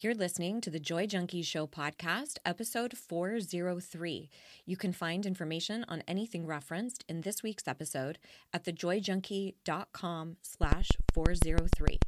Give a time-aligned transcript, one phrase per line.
[0.00, 4.30] You're listening to the Joy Junkie Show podcast, episode 403.
[4.64, 8.18] You can find information on anything referenced in this week's episode
[8.54, 11.98] at thejoyjunkie.com slash 403.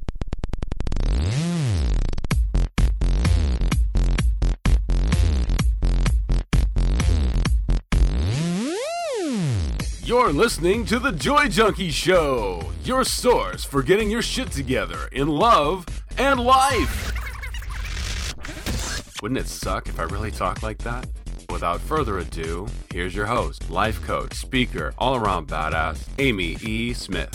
[10.05, 15.27] You're listening to The Joy Junkie Show, your source for getting your shit together in
[15.27, 15.85] love
[16.17, 17.20] and life.
[19.21, 21.07] Wouldn't it suck if I really talked like that?
[21.51, 26.91] Without further ado, here's your host, life coach, speaker, all around badass, Amy E.
[26.93, 27.29] Smith.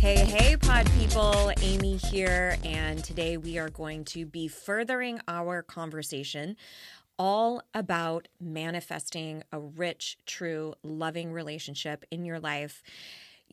[0.00, 5.62] Hey, hey, pod people, Amy here, and today we are going to be furthering our
[5.62, 6.56] conversation
[7.16, 12.82] all about manifesting a rich, true, loving relationship in your life.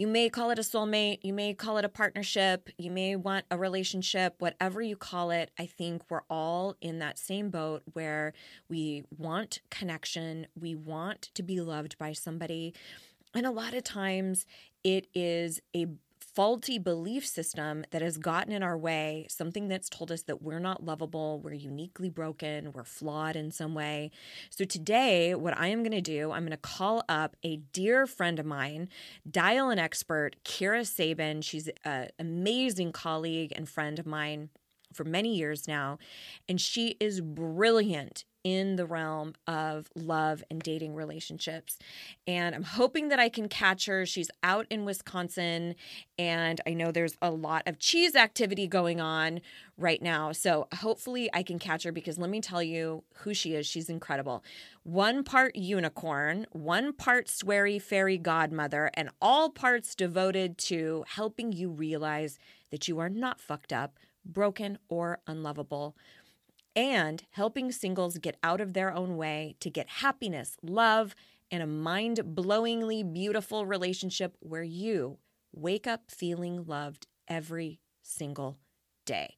[0.02, 3.46] You may call it a soulmate, you may call it a partnership, you may want
[3.52, 5.52] a relationship, whatever you call it.
[5.59, 8.34] I think we're all in that same boat where
[8.67, 12.73] we want connection, we want to be loved by somebody.
[13.36, 14.48] And a lot of times
[14.84, 15.86] it is a
[16.34, 20.60] faulty belief system that has gotten in our way, something that's told us that we're
[20.60, 24.12] not lovable, we're uniquely broken, we're flawed in some way.
[24.50, 28.08] So today, what I am going to do, I'm going to call up a dear
[28.08, 28.90] friend of mine,
[29.30, 31.42] dial an expert, Kira Sabin.
[31.42, 34.50] She's an amazing colleague and friend of mine
[34.94, 35.98] for many years now,
[36.48, 41.78] and she is brilliant in the realm of love and dating relationships.
[42.28, 44.06] And I'm hoping that I can catch her.
[44.06, 45.75] She's out in Wisconsin,
[46.17, 49.42] and I know there's a lot of cheese activity going on
[49.78, 50.31] right now.
[50.31, 53.66] So hopefully I can catch her because let me tell you who she is.
[53.66, 54.44] She's incredible.
[54.84, 61.69] One part unicorn, one part sweary fairy godmother, and all parts devoted to helping you
[61.69, 62.39] realize
[62.72, 65.95] that you are not fucked up, broken, or unlovable
[66.75, 71.16] and helping singles get out of their own way to get happiness, love,
[71.50, 75.18] and a mind blowingly beautiful relationship where you
[75.53, 78.57] wake up feeling loved every single
[79.06, 79.35] day.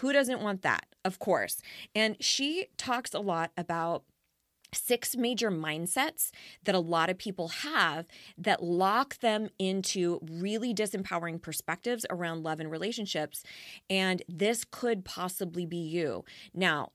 [0.00, 0.86] Who doesn't want that?
[1.04, 1.62] Of course.
[1.94, 4.04] And she talks a lot about
[4.72, 6.30] six major mindsets
[6.64, 8.06] that a lot of people have
[8.36, 13.42] that lock them into really disempowering perspectives around love and relationships.
[13.88, 16.24] And this could possibly be you.
[16.54, 16.92] Now,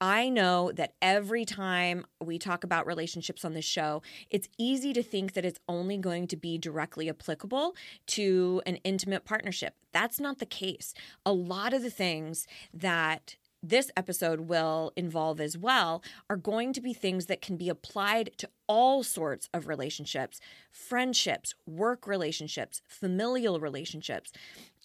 [0.00, 5.02] I know that every time we talk about relationships on this show, it's easy to
[5.02, 7.74] think that it's only going to be directly applicable
[8.08, 9.74] to an intimate partnership.
[9.92, 10.92] That's not the case.
[11.24, 13.36] A lot of the things that
[13.68, 18.30] this episode will involve as well are going to be things that can be applied
[18.38, 20.40] to all sorts of relationships
[20.70, 24.32] friendships, work relationships, familial relationships.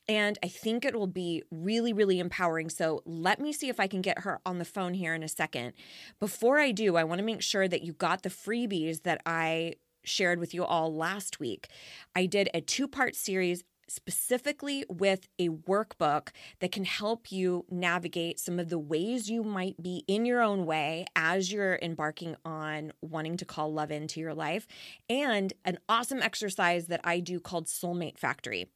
[0.07, 2.69] And I think it will be really, really empowering.
[2.69, 5.27] So let me see if I can get her on the phone here in a
[5.27, 5.73] second.
[6.19, 9.75] Before I do, I want to make sure that you got the freebies that I
[10.03, 11.67] shared with you all last week.
[12.15, 16.29] I did a two part series specifically with a workbook
[16.59, 20.65] that can help you navigate some of the ways you might be in your own
[20.65, 24.67] way as you're embarking on wanting to call love into your life,
[25.09, 28.67] and an awesome exercise that I do called Soulmate Factory.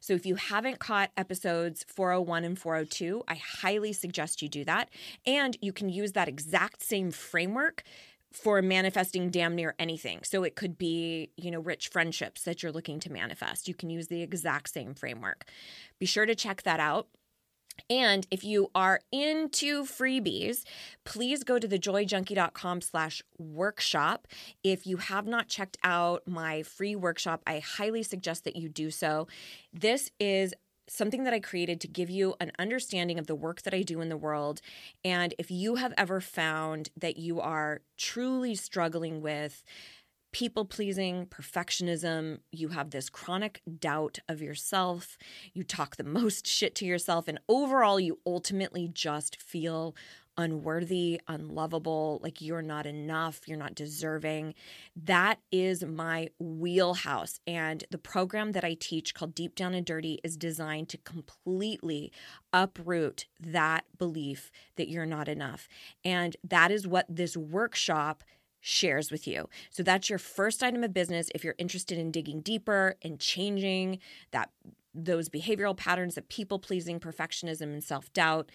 [0.00, 4.90] So if you haven't caught episodes 401 and 402, I highly suggest you do that.
[5.26, 7.82] And you can use that exact same framework
[8.32, 10.20] for manifesting damn near anything.
[10.22, 13.68] So it could be, you know, rich friendships that you're looking to manifest.
[13.68, 15.44] You can use the exact same framework.
[15.98, 17.08] Be sure to check that out.
[17.88, 20.64] And if you are into freebies,
[21.04, 24.26] please go to thejoyjunkie.com slash workshop.
[24.64, 28.90] If you have not checked out my free workshop, I highly suggest that you do
[28.90, 29.28] so.
[29.72, 30.54] This is
[30.88, 34.00] something that I created to give you an understanding of the work that I do
[34.00, 34.60] in the world.
[35.04, 39.62] And if you have ever found that you are truly struggling with
[40.32, 45.16] people pleasing, perfectionism, you have this chronic doubt of yourself,
[45.52, 49.94] you talk the most shit to yourself, and overall, you ultimately just feel
[50.38, 54.54] unworthy, unlovable, like you're not enough, you're not deserving.
[54.96, 57.40] That is my wheelhouse.
[57.46, 62.12] And the program that I teach called Deep Down and Dirty is designed to completely
[62.52, 65.68] uproot that belief that you're not enough.
[66.04, 68.22] And that is what this workshop
[68.60, 69.48] shares with you.
[69.70, 73.98] So that's your first item of business if you're interested in digging deeper and changing
[74.30, 74.50] that
[74.94, 78.50] those behavioral patterns of people pleasing, perfectionism and self-doubt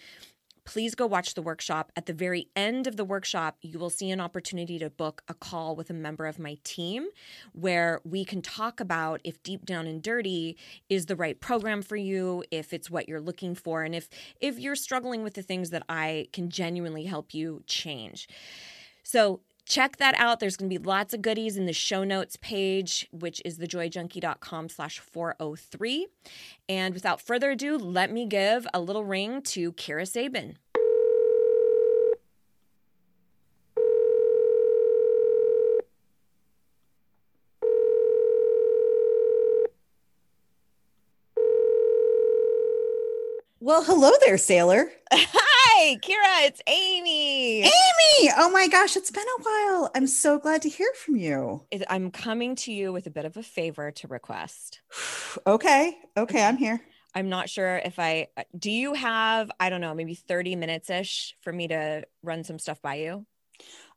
[0.64, 1.92] please go watch the workshop.
[1.96, 5.34] At the very end of the workshop, you will see an opportunity to book a
[5.34, 7.08] call with a member of my team
[7.52, 10.56] where we can talk about if Deep Down and Dirty
[10.88, 14.08] is the right program for you, if it's what you're looking for, and if
[14.40, 18.28] if you're struggling with the things that I can genuinely help you change.
[19.02, 20.40] So check that out.
[20.40, 24.68] There's going to be lots of goodies in the show notes page which is thejoyjunkie.com
[24.68, 26.06] slash 403
[26.68, 30.58] and without further ado let me give a little ring to kira sabin
[43.64, 44.92] Well, hello there, sailor.
[45.10, 47.62] Hi, Kira, it's Amy.
[47.62, 48.30] Amy!
[48.36, 49.90] Oh my gosh, it's been a while.
[49.94, 51.62] I'm so glad to hear from you.
[51.88, 54.82] I'm coming to you with a bit of a favor to request.
[55.46, 56.78] okay, okay, I'm here.
[57.14, 60.90] I'm not sure if I uh, do you have, I don't know, maybe 30 minutes
[60.90, 63.24] ish for me to run some stuff by you?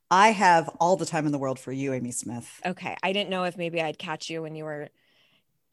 [0.10, 2.62] I have all the time in the world for you, Amy Smith.
[2.66, 2.96] Okay.
[3.04, 4.88] I didn't know if maybe I'd catch you when you were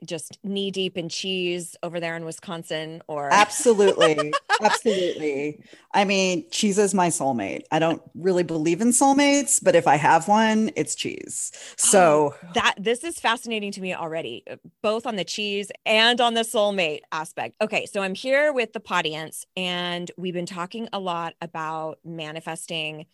[0.07, 4.33] just knee deep in cheese over there in Wisconsin or absolutely.
[4.63, 5.61] Absolutely.
[5.93, 7.63] I mean cheese is my soulmate.
[7.73, 11.51] I don't really believe in soulmates but if I have one it's cheese.
[11.77, 16.21] So oh, that this is fascinating to me already uh, both on the cheese and
[16.21, 17.57] on the soulmate aspect.
[17.61, 23.07] Okay so I'm here with the audience and we've been talking a lot about manifesting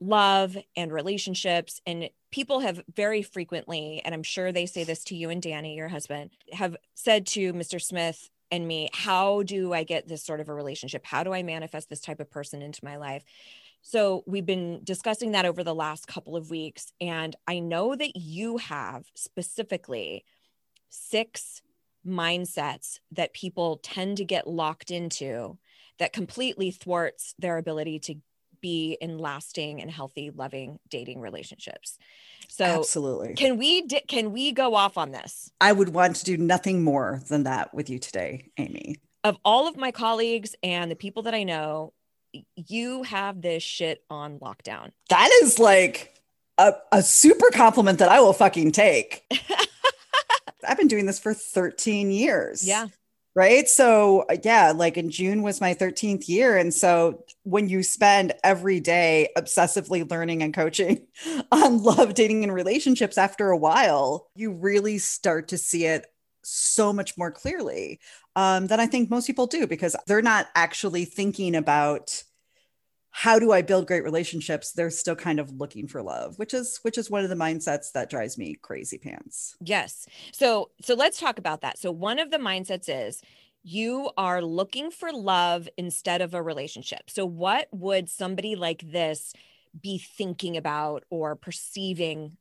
[0.00, 5.16] love and relationships and people have very frequently and i'm sure they say this to
[5.16, 9.84] you and danny your husband have said to mr smith and me how do i
[9.84, 11.06] get this sort of a relationship?
[11.06, 13.24] How do i manifest this type of person into my life?
[13.82, 18.16] So we've been discussing that over the last couple of weeks and i know that
[18.16, 20.24] you have specifically
[20.88, 21.62] six
[22.06, 25.58] mindsets that people tend to get locked into
[25.98, 28.14] that completely thwarts their ability to
[28.60, 31.98] be in lasting and healthy loving dating relationships.
[32.48, 33.34] So absolutely.
[33.34, 35.50] can we di- can we go off on this?
[35.60, 38.96] I would want to do nothing more than that with you today amy.
[39.22, 41.92] Of all of my colleagues and the people that i know
[42.54, 44.92] you have this shit on lockdown.
[45.08, 46.14] That is like
[46.58, 49.24] a, a super compliment that i will fucking take.
[50.66, 52.66] I've been doing this for 13 years.
[52.66, 52.86] Yeah
[53.40, 53.66] right?
[53.70, 58.34] So uh, yeah like in june was my 13th year and so when you spend
[58.44, 61.06] every day obsessively learning and coaching
[61.52, 66.04] on love dating and relationships after a while you really start to see it
[66.42, 67.98] so much more clearly
[68.36, 72.22] um, than i think most people do because they're not actually thinking about
[73.10, 74.72] how do i build great relationships?
[74.72, 77.92] They're still kind of looking for love which is which is one of the mindsets
[77.92, 79.56] that drives me crazy pants.
[79.60, 80.06] Yes.
[80.32, 81.78] So so let's talk about that.
[81.78, 83.22] So one of the mindsets is
[83.62, 87.10] you are looking for love instead of a relationship.
[87.10, 89.34] So what would somebody like this
[89.80, 92.36] be thinking about or perceiving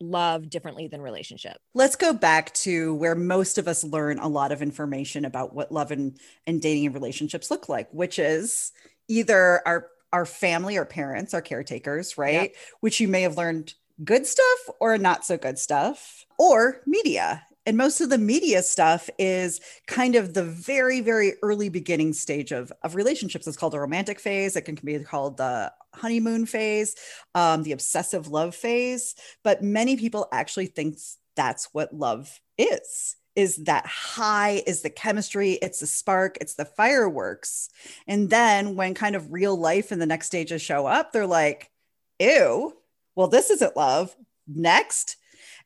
[0.00, 1.58] love differently than relationship?
[1.74, 5.72] Let's go back to where most of us learn a lot of information about what
[5.72, 8.72] love and, and dating and relationships look like which is
[9.08, 12.32] either our our family our parents, our caretakers, right?
[12.32, 12.54] Yep.
[12.80, 13.74] Which you may have learned
[14.04, 17.44] good stuff or not so good stuff, or media.
[17.66, 22.50] And most of the media stuff is kind of the very, very early beginning stage
[22.50, 23.46] of, of relationships.
[23.46, 24.56] It's called the romantic phase.
[24.56, 26.94] It can, can be called the honeymoon phase,
[27.34, 29.14] um, the obsessive love phase.
[29.44, 30.96] But many people actually think
[31.36, 36.64] that's what love is is that high is the chemistry it's the spark it's the
[36.64, 37.68] fireworks
[38.08, 41.70] and then when kind of real life and the next stages show up they're like
[42.18, 42.74] ew
[43.14, 44.14] well this isn't love
[44.46, 45.16] next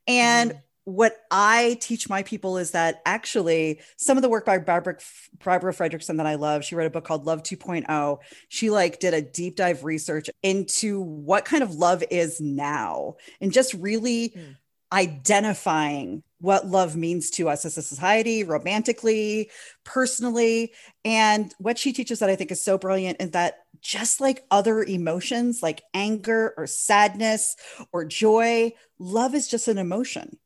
[0.06, 0.60] and mm.
[0.84, 4.98] what I teach my people is that actually some of the work by Barbara
[5.44, 8.18] Barbara Fredrickson that I love, she wrote a book called Love 2.0.
[8.48, 13.52] She like did a deep dive research into what kind of love is now and
[13.52, 14.56] just really mm.
[14.92, 19.48] identifying what love means to us as a society, romantically,
[19.84, 20.72] personally.
[21.04, 24.82] And what she teaches that I think is so brilliant is that just like other
[24.82, 27.56] emotions like anger or sadness
[27.92, 30.36] or joy, love is just an emotion.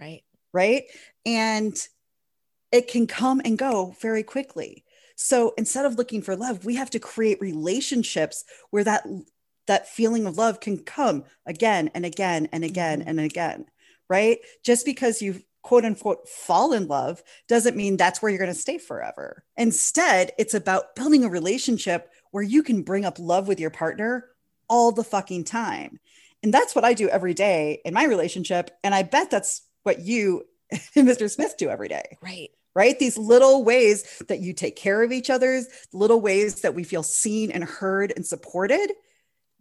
[0.00, 0.22] Right.
[0.52, 0.84] Right.
[1.26, 1.76] And
[2.70, 4.84] it can come and go very quickly.
[5.16, 9.04] So instead of looking for love, we have to create relationships where that
[9.66, 13.08] that feeling of love can come again and again and again mm-hmm.
[13.08, 13.66] and again
[14.10, 14.40] right?
[14.62, 18.58] Just because you quote unquote fall in love doesn't mean that's where you're going to
[18.58, 19.44] stay forever.
[19.56, 24.26] Instead, it's about building a relationship where you can bring up love with your partner
[24.68, 25.98] all the fucking time.
[26.42, 28.70] And that's what I do every day in my relationship.
[28.82, 30.44] And I bet that's what you
[30.94, 31.30] and Mr.
[31.30, 32.16] Smith do every day.
[32.20, 32.50] Right.
[32.74, 32.98] right?
[32.98, 37.02] These little ways that you take care of each other's, little ways that we feel
[37.02, 38.92] seen and heard and supported,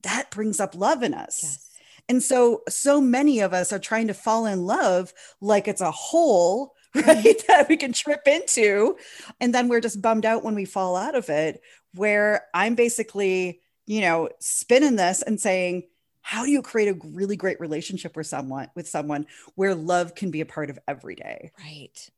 [0.03, 1.39] that brings up love in us.
[1.43, 1.68] Yes.
[2.09, 5.91] And so, so many of us are trying to fall in love like it's a
[5.91, 7.41] hole, right?
[7.47, 8.97] that we can trip into.
[9.39, 11.61] And then we're just bummed out when we fall out of it,
[11.93, 15.83] where I'm basically, you know, spinning this and saying,
[16.21, 19.25] how do you create a really great relationship with someone with someone
[19.55, 22.11] where love can be a part of every day right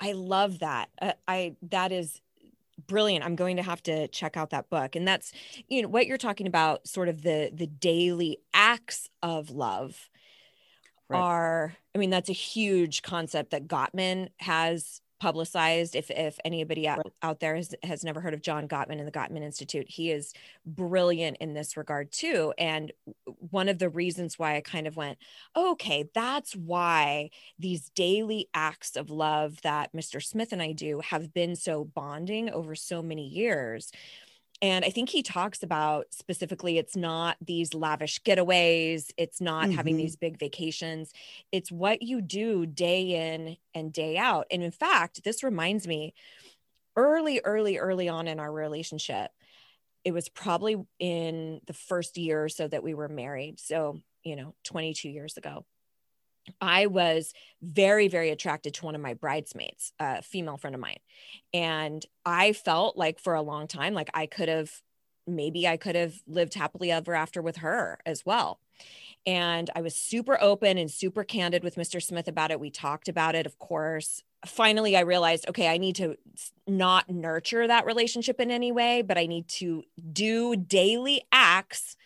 [0.00, 0.88] I love that.
[1.00, 2.20] Uh, I that is
[2.86, 5.32] brilliant i'm going to have to check out that book and that's
[5.68, 10.08] you know what you're talking about sort of the the daily acts of love
[11.08, 11.18] right.
[11.18, 17.12] are i mean that's a huge concept that gottman has publicized if if anybody out,
[17.22, 20.32] out there has, has never heard of john gottman and the gottman institute he is
[20.64, 22.90] brilliant in this regard too and
[23.50, 25.18] one of the reasons why i kind of went
[25.54, 31.32] okay that's why these daily acts of love that mr smith and i do have
[31.34, 33.92] been so bonding over so many years
[34.62, 39.76] and I think he talks about specifically it's not these lavish getaways, it's not mm-hmm.
[39.76, 41.12] having these big vacations.
[41.50, 44.46] It's what you do day in and day out.
[44.50, 46.14] And in fact, this reminds me
[46.94, 49.30] early, early, early on in our relationship,
[50.04, 53.60] it was probably in the first year or so that we were married.
[53.60, 55.64] So, you know, 22 years ago.
[56.60, 57.32] I was
[57.62, 60.98] very, very attracted to one of my bridesmaids, a female friend of mine.
[61.52, 64.82] And I felt like for a long time, like I could have,
[65.26, 68.60] maybe I could have lived happily ever after with her as well.
[69.26, 72.02] And I was super open and super candid with Mr.
[72.02, 72.60] Smith about it.
[72.60, 74.22] We talked about it, of course.
[74.46, 76.16] Finally, I realized, okay, I need to
[76.66, 81.96] not nurture that relationship in any way, but I need to do daily acts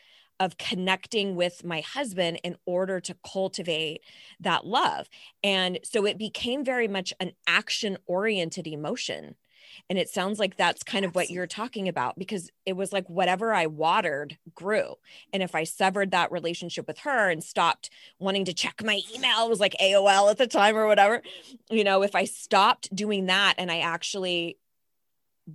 [0.41, 4.01] of connecting with my husband in order to cultivate
[4.41, 5.09] that love.
[5.43, 9.37] And so it became very much an action oriented emotion.
[9.89, 13.09] And it sounds like that's kind of what you're talking about because it was like
[13.09, 14.95] whatever I watered grew.
[15.33, 19.47] And if I severed that relationship with her and stopped wanting to check my email,
[19.47, 21.23] it was like AOL at the time or whatever,
[21.71, 24.59] you know, if I stopped doing that and I actually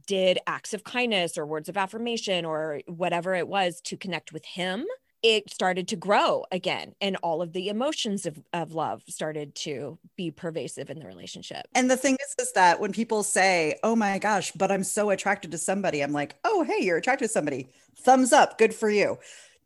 [0.05, 4.45] did acts of kindness or words of affirmation or whatever it was to connect with
[4.45, 4.85] him
[5.21, 9.97] it started to grow again and all of the emotions of, of love started to
[10.15, 11.67] be pervasive in the relationship.
[11.75, 15.09] And the thing is is that when people say oh my gosh but i'm so
[15.09, 17.67] attracted to somebody i'm like oh hey you're attracted to somebody.
[17.97, 18.57] Thumbs up.
[18.57, 19.17] Good for you.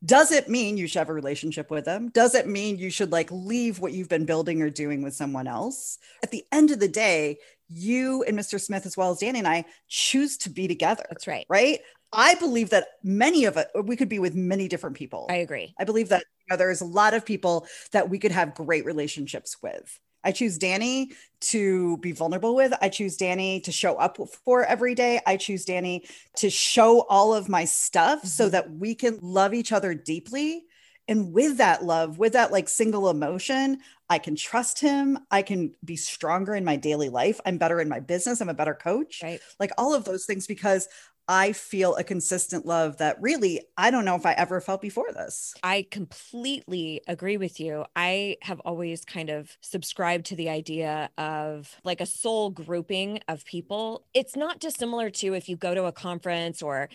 [0.04, 2.10] Does it mean you should have a relationship with them?
[2.10, 5.48] Does it mean you should like leave what you've been building or doing with someone
[5.48, 6.00] else?
[6.24, 7.38] At the end of the day
[7.74, 8.60] you and Mr.
[8.60, 11.06] Smith, as well as Danny and I, choose to be together.
[11.10, 11.46] That's right.
[11.50, 11.80] Right.
[12.12, 15.28] I believe that many of it, we could be with many different people.
[15.30, 15.74] I agree.
[15.80, 18.86] I believe that you know, there's a lot of people that we could have great
[18.86, 20.00] relationships with.
[20.24, 21.12] I choose Danny
[21.42, 22.74] to be vulnerable with.
[22.82, 25.20] I choose Danny to show up for every day.
[25.26, 26.06] I choose Danny
[26.38, 28.28] to show all of my stuff mm-hmm.
[28.28, 30.64] so that we can love each other deeply
[31.08, 33.80] and with that love, with that like single emotion,
[34.14, 35.18] I can trust him.
[35.32, 37.42] I can be stronger in my daily life.
[37.48, 38.42] I'm better in my business.
[38.42, 39.22] I'm a better coach.
[39.24, 39.42] Right.
[39.60, 40.88] Like all of those things because
[41.28, 45.12] I feel a consistent love that really I don't know if I ever felt before
[45.12, 45.56] this.
[45.64, 47.86] I completely agree with you.
[47.96, 53.46] I have always kind of subscribed to the idea of like a soul grouping of
[53.46, 54.06] people.
[54.14, 56.88] It's not dissimilar to if you go to a conference or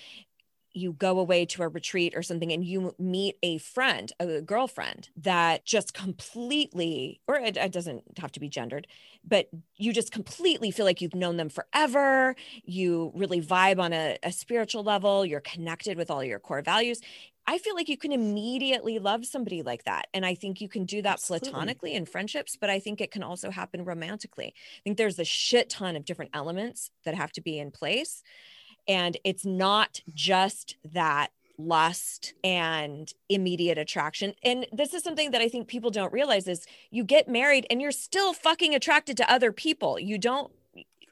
[0.73, 5.09] you go away to a retreat or something and you meet a friend, a girlfriend
[5.17, 8.87] that just completely, or it, it, doesn't have to be gendered,
[9.27, 12.37] but you just completely feel like you've known them forever.
[12.65, 15.25] You really vibe on a, a spiritual level.
[15.25, 17.01] You're connected with all your core values.
[17.47, 20.09] I feel like you can immediately love somebody like that.
[20.13, 21.49] And I think you can do that Absolutely.
[21.49, 24.49] platonically in friendships, but I think it can also happen romantically.
[24.49, 28.23] I think there's a shit ton of different elements that have to be in place.
[28.89, 31.29] And it's not just that
[31.59, 34.33] lust and immediate attraction.
[34.43, 37.83] And this is something that I think people don't realize is you get married and
[37.83, 39.99] you're still fucking attracted to other people.
[39.99, 40.53] You don't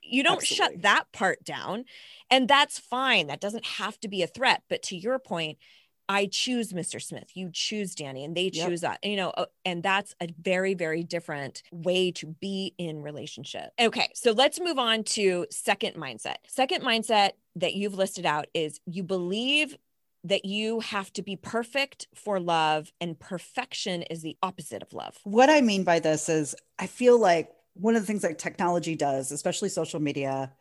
[0.09, 0.77] you don't Absolutely.
[0.77, 1.85] shut that part down.
[2.31, 3.27] And that's fine.
[3.27, 5.59] That doesn't have to be a threat, but to your point,
[6.09, 7.03] I choose Mr.
[7.03, 9.01] Smith, you choose Danny, and they choose yep.
[9.03, 13.71] that, you know, uh, and that's a very, very different way to be in relationship.
[13.81, 16.37] Okay, so let's move on to second mindset.
[16.47, 19.77] Second mindset that you've listed out is you believe
[20.25, 25.19] that you have to be perfect for love, and perfection is the opposite of love.
[25.25, 28.97] What I mean by this is, I feel like one of the things that technology
[28.97, 30.53] does, especially social media,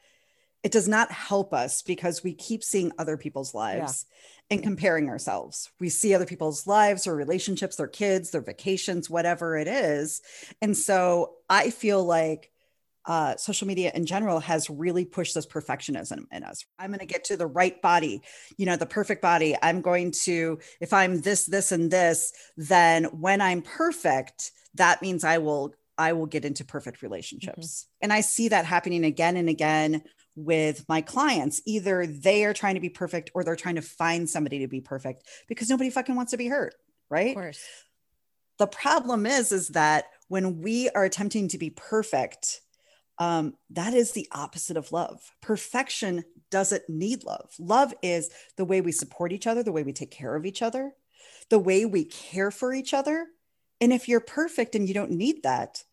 [0.63, 4.15] it does not help us because we keep seeing other people's lives yeah.
[4.49, 5.71] And comparing ourselves.
[5.79, 10.21] We see other people's lives or relationships, their kids, their vacations, whatever it is.
[10.61, 12.51] And so I feel like
[13.07, 16.65] uh, social media in general has really pushed this perfectionism in us.
[16.79, 18.21] I'm going to get to the right body,
[18.57, 19.55] you know, the perfect body.
[19.61, 25.23] I'm going to, if I'm this, this, and this, then when I'm perfect, that means
[25.23, 27.85] I will I will get into perfect relationships.
[27.85, 28.03] Mm-hmm.
[28.03, 30.03] And I see that happening again and again
[30.35, 31.61] with my clients.
[31.65, 34.81] Either they are trying to be perfect or they're trying to find somebody to be
[34.81, 36.75] perfect because nobody fucking wants to be hurt,
[37.09, 37.29] right?
[37.29, 37.63] Of course.
[38.57, 42.61] The problem is is that when we are attempting to be perfect,
[43.17, 45.21] um, that is the opposite of love.
[45.41, 47.49] Perfection doesn't need love.
[47.59, 50.61] Love is the way we support each other, the way we take care of each
[50.61, 50.93] other,
[51.49, 53.27] the way we care for each other.
[53.81, 55.83] And if you're perfect and you don't need that,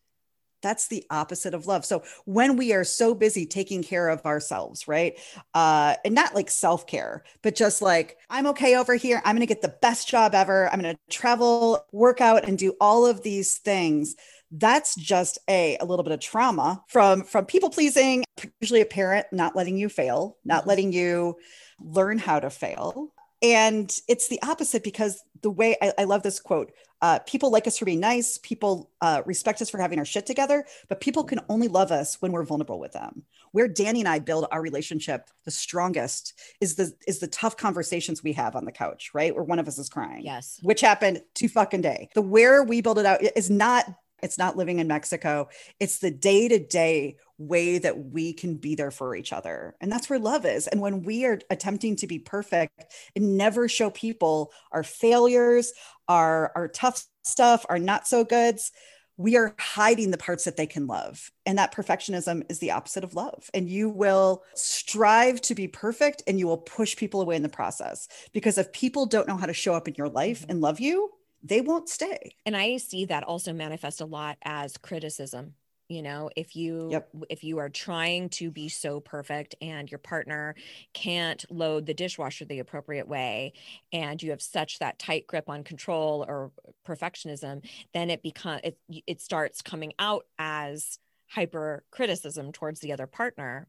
[0.63, 1.85] that's the opposite of love.
[1.85, 5.19] So when we are so busy taking care of ourselves, right?
[5.53, 9.21] Uh, and not like self care, but just like, I'm okay over here.
[9.23, 10.69] I'm going to get the best job ever.
[10.71, 14.15] I'm going to travel, work out, and do all of these things
[14.55, 18.23] that's just a a little bit of trauma from from people pleasing
[18.61, 20.69] usually a parent not letting you fail not mm-hmm.
[20.69, 21.35] letting you
[21.79, 23.11] learn how to fail
[23.43, 26.71] and it's the opposite because the way I, I love this quote
[27.01, 28.37] uh, people like us for being nice.
[28.37, 32.21] People uh, respect us for having our shit together but people can only love us
[32.21, 33.23] when we're vulnerable with them.
[33.51, 38.23] Where danny and i build our relationship the strongest is the is the tough conversations
[38.23, 39.35] we have on the couch right?
[39.35, 40.59] Where one of us is crying yes.
[40.63, 42.09] which happened two fucking day.
[42.15, 43.85] The where we build it out is not
[44.23, 45.49] it's not living in Mexico.
[45.79, 49.75] It's the day to day way that we can be there for each other.
[49.81, 50.67] And that's where love is.
[50.67, 55.73] And when we are attempting to be perfect and never show people our failures,
[56.07, 58.71] our, our tough stuff, our not so goods,
[59.17, 61.31] we are hiding the parts that they can love.
[61.45, 63.49] And that perfectionism is the opposite of love.
[63.53, 67.49] And you will strive to be perfect and you will push people away in the
[67.49, 68.07] process.
[68.33, 70.51] Because if people don't know how to show up in your life mm-hmm.
[70.51, 71.11] and love you,
[71.43, 72.35] they won't stay.
[72.45, 75.55] And I see that also manifest a lot as criticism
[75.93, 77.09] you know if you yep.
[77.29, 80.55] if you are trying to be so perfect and your partner
[80.93, 83.53] can't load the dishwasher the appropriate way
[83.91, 86.51] and you have such that tight grip on control or
[86.87, 90.97] perfectionism then it becomes it, it starts coming out as
[91.29, 93.67] hyper criticism towards the other partner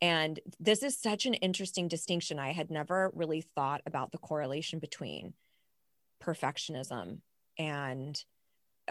[0.00, 4.78] and this is such an interesting distinction i had never really thought about the correlation
[4.78, 5.34] between
[6.22, 7.18] perfectionism
[7.58, 8.24] and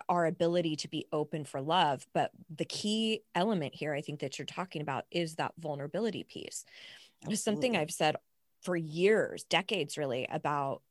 [0.09, 2.05] our ability to be open for love.
[2.13, 6.65] But the key element here, I think, that you're talking about is that vulnerability piece.
[7.21, 7.33] Absolutely.
[7.33, 8.15] It's something I've said
[8.63, 10.81] for years, decades really, about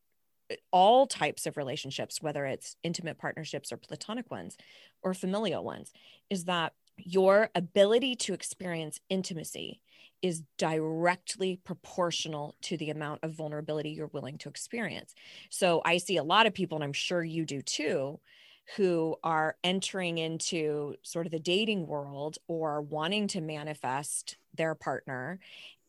[0.51, 4.57] eh, all types of relationships, whether it's intimate partnerships or platonic ones
[5.03, 5.93] or familial ones,
[6.31, 9.81] is that your ability to experience intimacy
[10.21, 15.15] is directly proportional to the amount of vulnerability you're willing to experience.
[15.51, 18.21] So I see a lot of people, and I'm sure you do too,
[18.77, 25.39] who are entering into sort of the dating world or wanting to manifest their partner,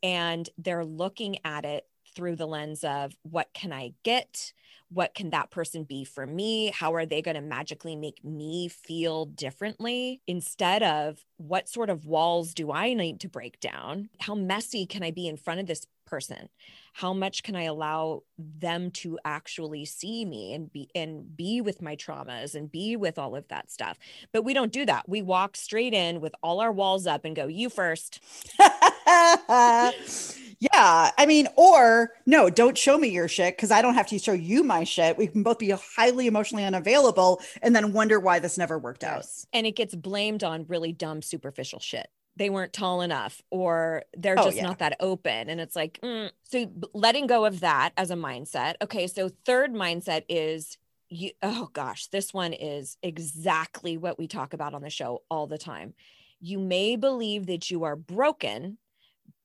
[0.02, 4.54] and they're looking at it through the lens of what can I get?
[4.90, 6.72] What can that person be for me?
[6.72, 12.06] How are they going to magically make me feel differently instead of what sort of
[12.06, 14.10] walls do I need to break down?
[14.20, 16.50] How messy can I be in front of this person?
[16.94, 21.82] How much can I allow them to actually see me and be and be with
[21.82, 23.98] my traumas and be with all of that stuff?
[24.32, 25.10] But we don't do that.
[25.10, 28.20] We walk straight in with all our walls up and go, "You first.
[30.72, 31.12] Yeah.
[31.18, 34.32] I mean, or no, don't show me your shit because I don't have to show
[34.32, 35.18] you my shit.
[35.18, 39.26] We can both be highly emotionally unavailable and then wonder why this never worked out.
[39.52, 42.08] And it gets blamed on really dumb, superficial shit.
[42.38, 44.64] They weren't tall enough or they're oh, just yeah.
[44.64, 45.50] not that open.
[45.50, 46.32] And it's like, mm.
[46.44, 48.76] so letting go of that as a mindset.
[48.82, 49.08] Okay.
[49.08, 50.78] So, third mindset is
[51.10, 55.46] you, oh gosh, this one is exactly what we talk about on the show all
[55.46, 55.94] the time.
[56.40, 58.78] You may believe that you are broken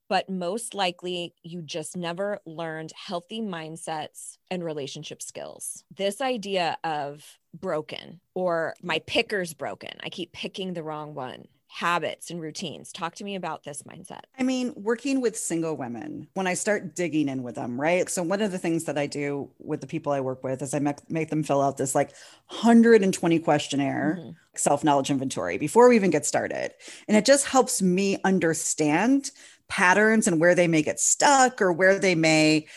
[0.09, 5.83] but most likely you just never learned healthy mindsets and relationship skills.
[5.95, 11.45] This idea of broken or my picker's broken, I keep picking the wrong one.
[11.71, 12.91] Habits and routines.
[12.91, 14.21] Talk to me about this mindset.
[14.39, 18.09] I mean, working with single women, when I start digging in with them, right?
[18.09, 20.73] So, one of the things that I do with the people I work with is
[20.73, 22.09] I make, make them fill out this like
[22.47, 24.31] 120 questionnaire mm-hmm.
[24.55, 26.73] self knowledge inventory before we even get started.
[27.07, 29.29] And it just helps me understand
[29.69, 32.67] patterns and where they may get stuck or where they may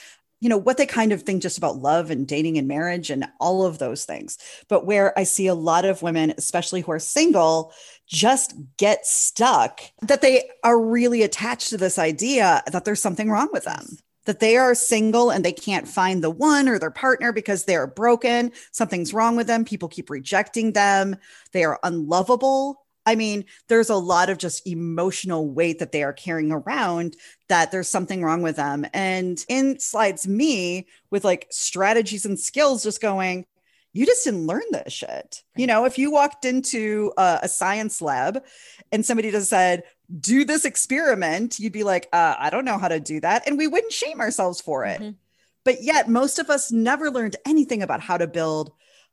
[0.41, 3.25] you know what they kind of think just about love and dating and marriage and
[3.39, 4.39] all of those things.
[4.69, 7.73] But where i see a lot of women especially who are single
[8.09, 13.49] just get stuck that they are really attached to this idea that there's something wrong
[13.53, 13.87] with them
[14.25, 17.87] that they are single and they can't find the one or their partner because they're
[17.87, 21.17] broken something's wrong with them people keep rejecting them
[21.53, 26.13] they are unlovable I mean, there's a lot of just emotional weight that they are
[26.13, 27.17] carrying around
[27.49, 28.87] that there's something wrong with them.
[28.95, 33.47] And in slides me with like strategies and skills, just going,
[33.93, 35.43] you just didn't learn this shit.
[35.57, 38.43] You know, if you walked into a, a science lab
[38.91, 39.83] and somebody just said,
[40.21, 43.47] do this experiment, you'd be like, uh, I don't know how to do that.
[43.47, 45.01] And we wouldn't shame ourselves for it.
[45.01, 45.11] Mm-hmm.
[45.65, 48.73] But yet, most of us never learned anything about how to build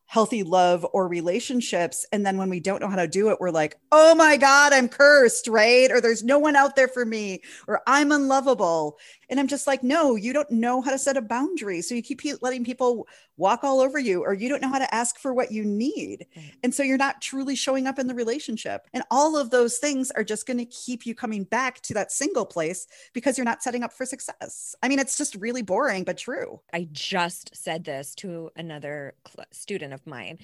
[0.09, 2.03] healthy love or relationships.
[2.11, 4.73] And then when we don't know how to do it, we're like, oh my God,
[4.73, 5.91] I'm cursed, right?
[5.91, 8.97] Or there's no one out there for me, or I'm unlovable.
[9.29, 11.81] And I'm just like, no, you don't know how to set a boundary.
[11.81, 14.93] So you keep letting people walk all over you, or you don't know how to
[14.93, 16.25] ask for what you need.
[16.63, 18.87] And so you're not truly showing up in the relationship.
[18.93, 22.11] And all of those things are just going to keep you coming back to that
[22.11, 24.75] single place because you're not setting up for success.
[24.81, 26.59] I mean, it's just really boring, but true.
[26.73, 29.13] I just said this to another
[29.51, 30.39] student of mine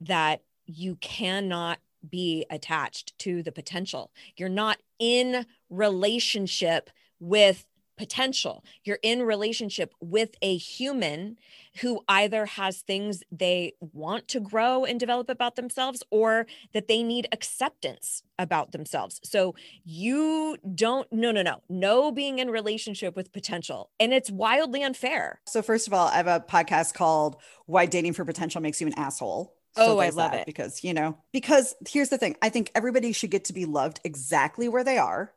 [0.00, 4.12] that you cannot be attached to the potential.
[4.36, 7.66] You're not in relationship with
[7.98, 8.64] potential.
[8.84, 11.36] You're in relationship with a human
[11.80, 17.02] who either has things they want to grow and develop about themselves or that they
[17.02, 19.20] need acceptance about themselves.
[19.24, 21.62] So you don't no no no.
[21.68, 25.40] No being in relationship with potential and it's wildly unfair.
[25.46, 28.86] So first of all, I have a podcast called Why Dating for Potential Makes You
[28.86, 29.54] an Asshole.
[29.76, 30.46] So oh, I love it.
[30.46, 34.00] Because, you know, because here's the thing I think everybody should get to be loved
[34.02, 35.32] exactly where they are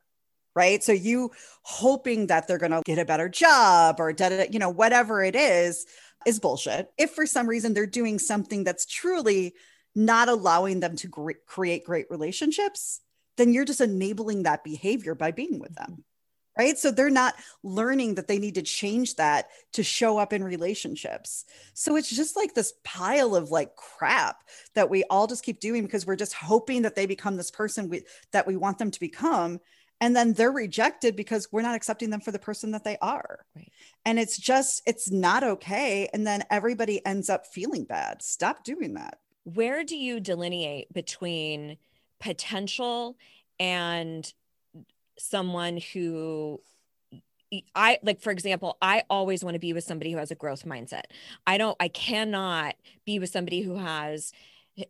[0.55, 0.83] right?
[0.83, 1.31] So you
[1.63, 4.13] hoping that they're going to get a better job or
[4.51, 5.85] you know whatever it is
[6.25, 6.91] is bullshit.
[6.97, 9.53] If for some reason they're doing something that's truly
[9.95, 13.01] not allowing them to create great relationships,
[13.37, 15.91] then you're just enabling that behavior by being with them.
[15.91, 16.01] Mm-hmm.
[16.57, 16.77] Right.
[16.77, 21.45] So they're not learning that they need to change that to show up in relationships.
[21.73, 24.43] So it's just like this pile of like crap
[24.75, 27.87] that we all just keep doing because we're just hoping that they become this person
[27.87, 29.61] we, that we want them to become
[30.01, 33.45] and then they're rejected because we're not accepting them for the person that they are
[33.55, 33.71] right.
[34.05, 38.95] and it's just it's not okay and then everybody ends up feeling bad stop doing
[38.95, 41.77] that where do you delineate between
[42.19, 43.15] potential
[43.59, 44.33] and
[45.17, 46.59] someone who
[47.75, 50.63] I like, for example, I always want to be with somebody who has a growth
[50.63, 51.03] mindset.
[51.45, 54.31] I don't, I cannot be with somebody who has,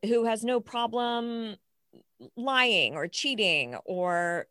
[0.06, 1.56] who has no problem
[2.36, 4.48] lying or cheating or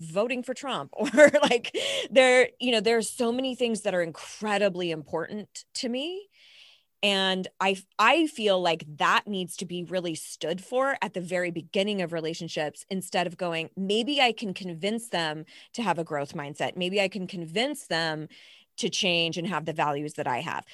[0.00, 1.76] voting for Trump or like
[2.10, 6.28] there you know there's so many things that are incredibly important to me.
[7.02, 11.50] And I I feel like that needs to be really stood for at the very
[11.50, 16.34] beginning of relationships instead of going maybe I can convince them to have a growth
[16.34, 16.76] mindset.
[16.76, 18.28] Maybe I can convince them
[18.78, 20.64] to change and have the values that I have.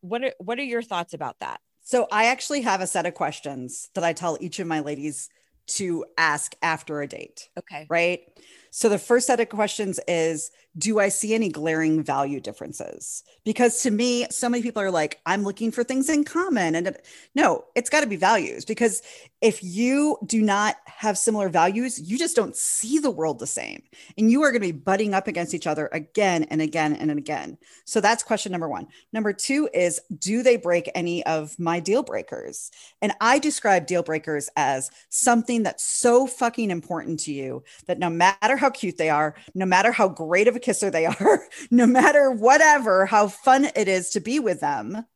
[0.00, 1.60] What are what are your thoughts about that?
[1.80, 5.30] So I actually have a set of questions that I tell each of my ladies
[5.68, 7.48] to ask after a date.
[7.58, 7.86] Okay.
[7.88, 8.22] Right.
[8.70, 13.24] So the first set of questions is Do I see any glaring value differences?
[13.44, 16.74] Because to me, so many people are like, I'm looking for things in common.
[16.74, 16.92] And uh,
[17.34, 19.02] no, it's got to be values because
[19.40, 23.82] if you do not have similar values, you just don't see the world the same.
[24.16, 27.10] And you are going to be butting up against each other again and again and
[27.10, 27.58] again.
[27.84, 28.88] So that's question number one.
[29.12, 32.70] Number two is Do they break any of my deal breakers?
[33.00, 38.10] And I describe deal breakers as something that's so fucking important to you that no
[38.10, 41.86] matter how cute they are, no matter how great of a kisser they are, no
[41.86, 45.06] matter whatever, how fun it is to be with them,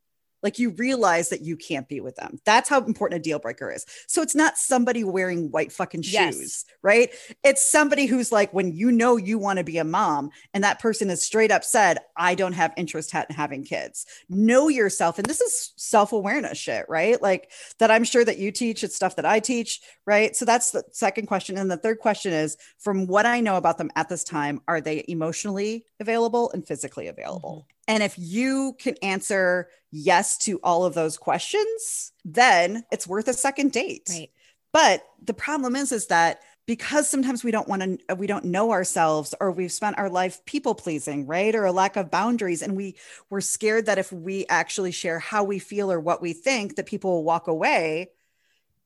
[0.43, 2.39] like you realize that you can't be with them.
[2.45, 3.85] That's how important a deal breaker is.
[4.07, 6.65] So it's not somebody wearing white fucking shoes, yes.
[6.83, 7.09] right?
[7.43, 10.79] It's somebody who's like, when you know you want to be a mom and that
[10.79, 14.05] person is straight up said, I don't have interest in having kids.
[14.29, 15.17] Know yourself.
[15.17, 17.21] And this is self awareness shit, right?
[17.21, 20.35] Like that I'm sure that you teach, it's stuff that I teach, right?
[20.35, 21.57] So that's the second question.
[21.57, 24.81] And the third question is from what I know about them at this time, are
[24.81, 27.65] they emotionally available and physically available?
[27.67, 27.72] Mm-hmm.
[27.87, 33.33] And if you can answer yes to all of those questions, then it's worth a
[33.33, 34.09] second date.
[34.09, 34.31] Right.
[34.71, 38.71] But the problem is, is that because sometimes we don't want to we don't know
[38.71, 42.75] ourselves or we've spent our life people pleasing right or a lack of boundaries and
[42.75, 42.95] we
[43.29, 46.85] we're scared that if we actually share how we feel or what we think that
[46.85, 48.09] people will walk away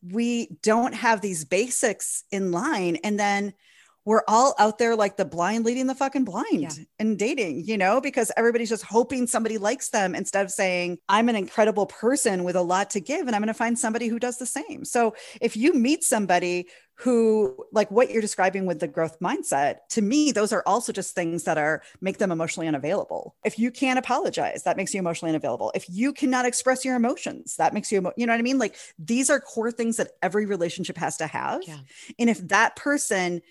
[0.01, 3.53] we don't have these basics in line and then
[4.07, 6.71] we're all out there like the blind leading the fucking blind yeah.
[6.97, 11.27] and dating, you know, because everybody's just hoping somebody likes them instead of saying, I'm
[11.27, 14.17] an incredible person with a lot to give and I'm going to find somebody who
[14.17, 14.85] does the same.
[14.85, 16.67] So if you meet somebody
[16.99, 21.13] who like what you're describing with the growth mindset to me those are also just
[21.13, 25.29] things that are make them emotionally unavailable if you can't apologize that makes you emotionally
[25.29, 28.57] unavailable if you cannot express your emotions that makes you you know what i mean
[28.57, 31.77] like these are core things that every relationship has to have yeah.
[32.17, 33.41] and if that person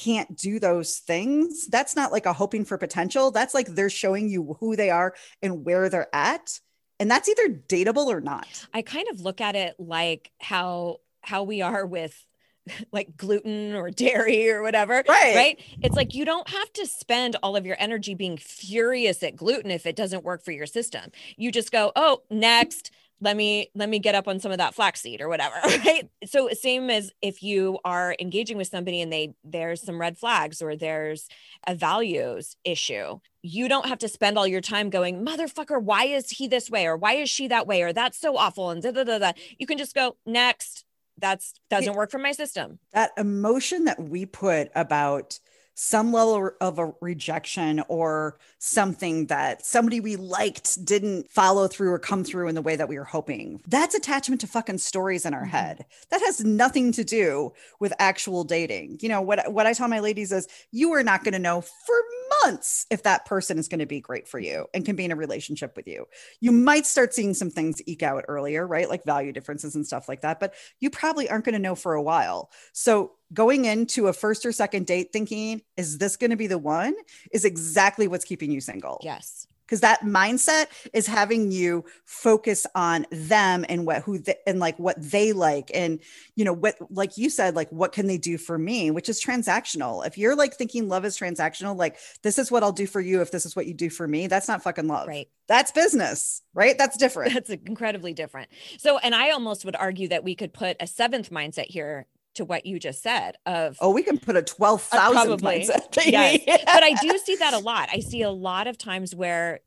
[0.00, 4.28] can't do those things that's not like a hoping for potential that's like they're showing
[4.28, 6.58] you who they are and where they're at
[6.98, 11.42] and that's either dateable or not i kind of look at it like how how
[11.42, 12.26] we are with
[12.92, 15.02] like gluten or dairy or whatever.
[15.08, 15.34] Right.
[15.34, 15.60] Right.
[15.82, 19.70] It's like you don't have to spend all of your energy being furious at gluten
[19.70, 21.10] if it doesn't work for your system.
[21.36, 22.90] You just go, oh, next.
[23.22, 25.54] Let me let me get up on some of that flaxseed or whatever.
[25.84, 26.08] Right.
[26.26, 30.60] So same as if you are engaging with somebody and they there's some red flags
[30.60, 31.28] or there's
[31.66, 33.20] a values issue.
[33.42, 36.86] You don't have to spend all your time going, motherfucker, why is he this way?
[36.86, 37.82] Or why is she that way?
[37.82, 38.70] Or that's so awful.
[38.70, 39.32] And da da da da.
[39.58, 40.84] You can just go next
[41.18, 45.38] that's doesn't work for my system that emotion that we put about
[45.74, 51.98] some level of a rejection or something that somebody we liked didn't follow through or
[51.98, 53.60] come through in the way that we were hoping.
[53.66, 55.50] That's attachment to fucking stories in our mm-hmm.
[55.50, 55.86] head.
[56.10, 58.98] That has nothing to do with actual dating.
[59.00, 61.60] You know, what what I tell my ladies is you are not going to know
[61.60, 61.94] for
[62.42, 65.12] months if that person is going to be great for you and can be in
[65.12, 66.06] a relationship with you.
[66.40, 68.88] You might start seeing some things eke out earlier, right?
[68.88, 71.94] Like value differences and stuff like that, but you probably aren't going to know for
[71.94, 72.50] a while.
[72.72, 76.58] So going into a first or second date thinking, is this going to be the
[76.58, 76.94] one?
[77.32, 79.00] is exactly what's keeping you single.
[79.02, 79.46] Yes.
[79.66, 84.78] Because that mindset is having you focus on them and what who they, and like
[84.78, 86.00] what they like and
[86.34, 89.24] you know what like you said like what can they do for me which is
[89.24, 90.06] transactional.
[90.06, 93.22] If you're like thinking love is transactional like this is what I'll do for you
[93.22, 95.08] if this is what you do for me that's not fucking love.
[95.08, 95.28] Right.
[95.48, 96.76] That's business right?
[96.76, 97.32] That's different.
[97.32, 98.50] That's incredibly different.
[98.76, 102.44] So and I almost would argue that we could put a seventh mindset here to
[102.44, 106.40] what you just said of oh we can put a 12,000 uh, mindset yes.
[106.46, 107.88] but I do see that a lot.
[107.92, 109.60] I see a lot of times where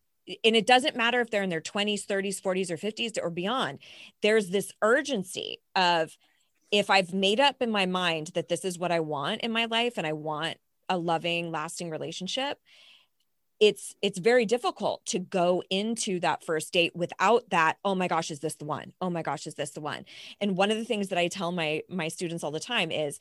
[0.44, 3.80] and it doesn't matter if they're in their 20s 30s 40s or 50s or beyond
[4.22, 6.18] there's this urgency of
[6.72, 9.66] if I've made up in my mind that this is what I want in my
[9.66, 10.58] life and I want
[10.90, 12.60] a loving lasting relationship
[13.60, 18.32] it's it's very difficult to go into that first date without that oh my gosh
[18.32, 18.94] is this the one?
[19.02, 20.06] Oh my gosh is this the one?
[20.42, 23.20] And one of the things that i tell my my students all the time is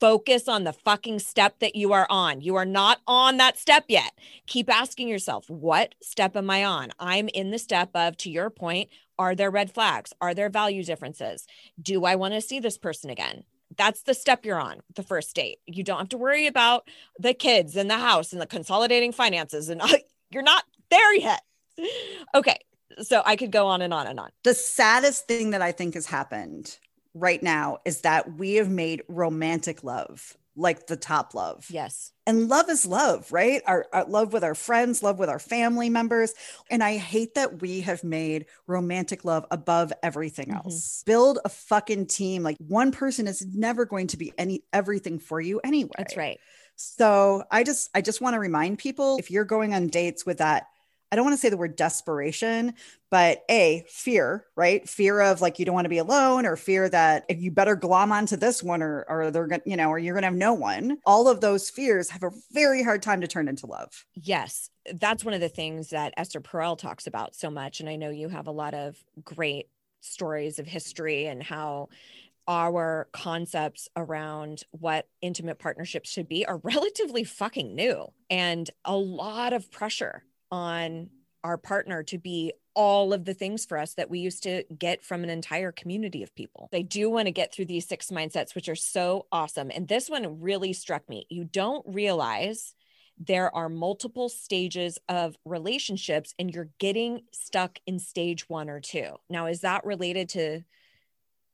[0.00, 2.40] focus on the fucking step that you are on.
[2.40, 4.12] You are not on that step yet.
[4.46, 6.90] Keep asking yourself what step am i on?
[6.98, 8.88] I'm in the step of to your point
[9.18, 10.12] are there red flags?
[10.20, 11.46] Are there value differences?
[11.80, 13.44] Do i want to see this person again
[13.78, 15.58] that's the step you're on the first date.
[15.66, 16.88] You don't have to worry about
[17.18, 19.80] the kids and the house and the consolidating finances and
[20.30, 21.42] you're not there yet.
[22.34, 22.58] Okay
[23.02, 24.30] so i could go on and on and on.
[24.44, 26.78] The saddest thing that i think has happened
[27.14, 31.66] right now is that we have made romantic love like the top love.
[31.70, 32.12] Yes.
[32.26, 33.62] And love is love, right?
[33.66, 36.34] Our, our, love with our friends, love with our family members.
[36.70, 40.66] And I hate that we have made romantic love above everything mm-hmm.
[40.66, 41.02] else.
[41.06, 42.42] Build a fucking team.
[42.42, 45.92] Like one person is never going to be any everything for you anyway.
[45.96, 46.38] That's right.
[46.76, 50.38] So I just I just want to remind people if you're going on dates with
[50.38, 50.66] that
[51.10, 52.74] I don't want to say the word desperation,
[53.10, 54.86] but a fear, right?
[54.88, 57.76] Fear of like you don't want to be alone, or fear that if you better
[57.76, 60.52] glom onto this one, or or they're gonna, you know, or you're gonna have no
[60.52, 60.98] one.
[61.06, 64.04] All of those fears have a very hard time to turn into love.
[64.14, 67.96] Yes, that's one of the things that Esther Perel talks about so much, and I
[67.96, 69.68] know you have a lot of great
[70.00, 71.88] stories of history and how
[72.46, 79.52] our concepts around what intimate partnerships should be are relatively fucking new and a lot
[79.52, 81.10] of pressure on
[81.44, 85.02] our partner to be all of the things for us that we used to get
[85.02, 86.68] from an entire community of people.
[86.72, 89.70] I do want to get through these six mindsets, which are so awesome.
[89.74, 91.26] And this one really struck me.
[91.28, 92.74] You don't realize
[93.18, 99.16] there are multiple stages of relationships and you're getting stuck in stage one or two.
[99.28, 100.62] Now, is that related to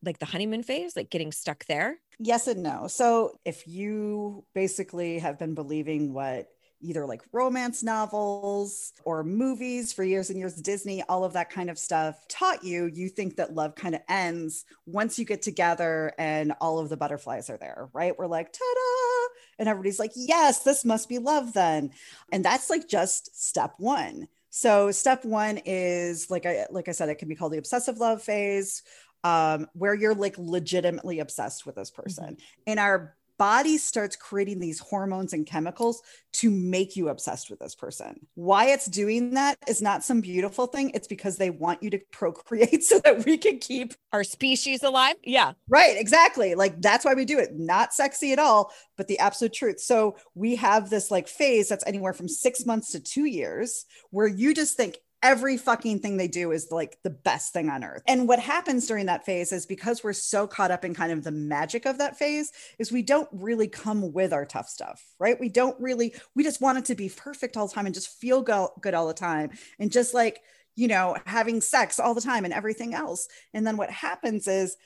[0.03, 1.97] like the honeymoon phase, like getting stuck there?
[2.19, 2.87] Yes and no.
[2.87, 6.49] So, if you basically have been believing what
[6.85, 11.71] either like romance novels or movies for years and years, Disney, all of that kind
[11.71, 16.13] of stuff taught you, you think that love kind of ends once you get together
[16.19, 18.17] and all of the butterflies are there, right?
[18.19, 19.29] We're like, ta da!
[19.59, 21.91] And everybody's like, yes, this must be love then.
[22.33, 24.29] And that's like just step one.
[24.51, 27.99] So step one is like I like I said, it can be called the obsessive
[27.99, 28.83] love phase,
[29.25, 32.35] um, where you're like legitimately obsessed with this person.
[32.35, 32.71] Mm-hmm.
[32.71, 36.01] In our body starts creating these hormones and chemicals
[36.33, 38.27] to make you obsessed with this person.
[38.37, 40.93] Why it's doing that is not some beautiful thing.
[40.95, 45.17] It's because they want you to procreate so that we can keep our species alive.
[45.23, 45.53] Yeah.
[45.69, 45.95] Right.
[45.99, 46.55] Exactly.
[46.55, 47.51] Like that's why we do it.
[47.55, 49.79] Not sexy at all, but the absolute truth.
[49.79, 54.27] So we have this like phase that's anywhere from six months to two years where
[54.27, 58.03] you just think every fucking thing they do is like the best thing on earth.
[58.07, 61.25] And what happens during that phase is because we're so caught up in kind of
[61.25, 65.41] the magic of that phase is we don't really come with our tough stuff, right?
[65.41, 68.21] We don't really we just want it to be perfect all the time and just
[68.21, 70.43] feel go- good all the time and just like,
[70.77, 73.27] you know, having sex all the time and everything else.
[73.55, 74.77] And then what happens is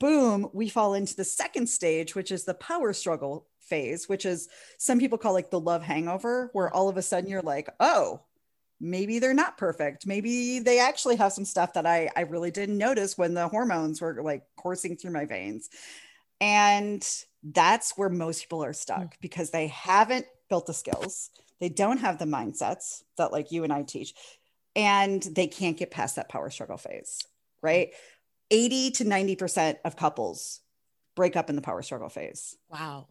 [0.00, 4.48] boom, we fall into the second stage, which is the power struggle phase, which is
[4.78, 8.20] some people call like the love hangover, where all of a sudden you're like, oh,
[8.80, 10.06] maybe they're not perfect.
[10.06, 14.00] Maybe they actually have some stuff that I, I really didn't notice when the hormones
[14.00, 15.68] were like coursing through my veins.
[16.40, 17.06] And
[17.42, 19.20] that's where most people are stuck mm.
[19.20, 21.30] because they haven't built the skills.
[21.60, 24.12] They don't have the mindsets that like you and I teach,
[24.74, 27.24] and they can't get past that power struggle phase,
[27.62, 27.90] right?
[28.50, 30.60] 80 to 90% of couples
[31.14, 32.56] break up in the power struggle phase.
[32.68, 33.08] Wow.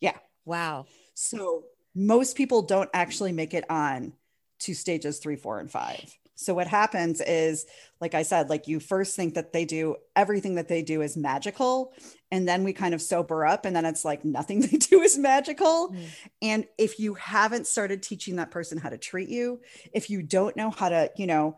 [0.00, 0.16] Yeah.
[0.44, 0.86] Wow.
[1.14, 4.14] So most people don't actually make it on
[4.60, 6.16] to stages three, four, and five.
[6.34, 7.66] So what happens is,
[8.00, 11.16] like I said, like you first think that they do everything that they do is
[11.16, 11.92] magical.
[12.30, 15.18] And then we kind of sober up and then it's like nothing they do is
[15.18, 15.88] magical.
[15.88, 16.08] Mm.
[16.40, 19.60] And if you haven't started teaching that person how to treat you,
[19.92, 21.56] if you don't know how to, you know,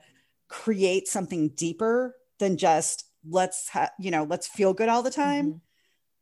[0.49, 5.47] create something deeper than just let's ha- you know, let's feel good all the time,
[5.47, 5.59] mm-hmm.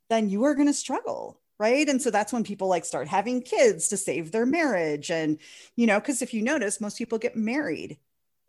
[0.09, 1.87] then you are going to struggle right?
[1.87, 5.11] And so that's when people like start having kids to save their marriage.
[5.11, 5.37] And
[5.75, 7.97] you know because if you notice most people get married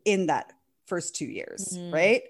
[0.05, 0.53] in that
[0.87, 1.93] first two years mm-hmm.
[1.93, 2.23] right?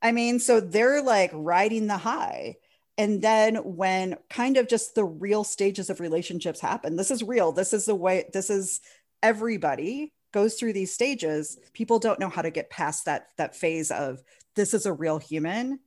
[0.00, 2.56] I mean so they're like riding the high.
[2.96, 7.52] And then when kind of just the real stages of relationships happen this is real.
[7.52, 8.80] This is the way this is
[9.22, 11.58] everybody goes through these stages.
[11.72, 14.22] People don't know how to get past that that phase of
[14.54, 15.80] this is a real human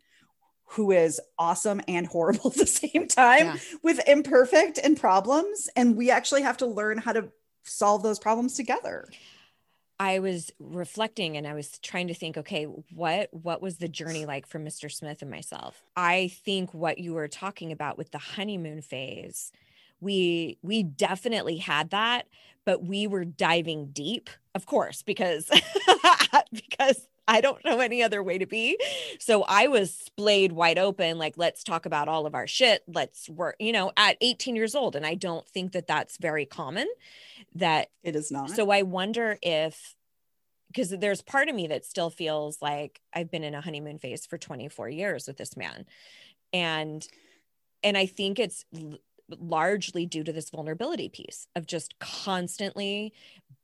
[0.72, 3.58] who is awesome and horrible at the same time yeah.
[3.84, 5.70] with imperfect and problems.
[5.76, 7.30] And we actually have to learn how to
[7.64, 9.08] solve those problems together.
[10.00, 14.26] I was reflecting and I was trying to think, okay, what what was the journey
[14.26, 14.92] like for Mr.
[14.92, 15.84] Smith and myself?
[15.96, 19.52] I think what you were talking about with the honeymoon phase,
[20.00, 22.28] we we definitely had that,
[22.66, 25.52] but we were diving deep, of course, because
[26.52, 28.78] because I don't know any other way to be.
[29.20, 32.84] So I was splayed wide open, like, let's talk about all of our shit.
[32.88, 34.96] Let's work, you know, at 18 years old.
[34.96, 36.88] And I don't think that that's very common.
[37.56, 38.50] That it is not.
[38.50, 39.96] So I wonder if,
[40.68, 44.26] because there's part of me that still feels like I've been in a honeymoon phase
[44.26, 45.86] for 24 years with this man.
[46.54, 47.06] And,
[47.84, 48.66] and I think it's
[49.40, 53.14] largely due to this vulnerability piece of just constantly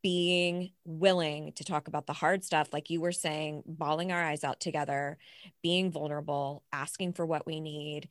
[0.03, 4.43] being willing to talk about the hard stuff like you were saying bawling our eyes
[4.43, 5.17] out together
[5.63, 8.08] being vulnerable asking for what we need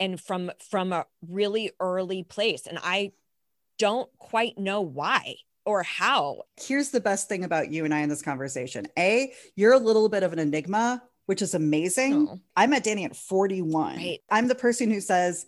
[0.00, 2.66] and from from a really early place.
[2.66, 3.12] And i
[3.78, 5.34] don't quite know why
[5.66, 6.42] or how.
[6.60, 8.86] Here's the best thing about you and i in this conversation.
[8.98, 12.28] A you're a little bit of an enigma which is amazing.
[12.28, 12.40] Oh.
[12.54, 14.20] i met danny at 41 right.
[14.30, 15.46] i'm the person who says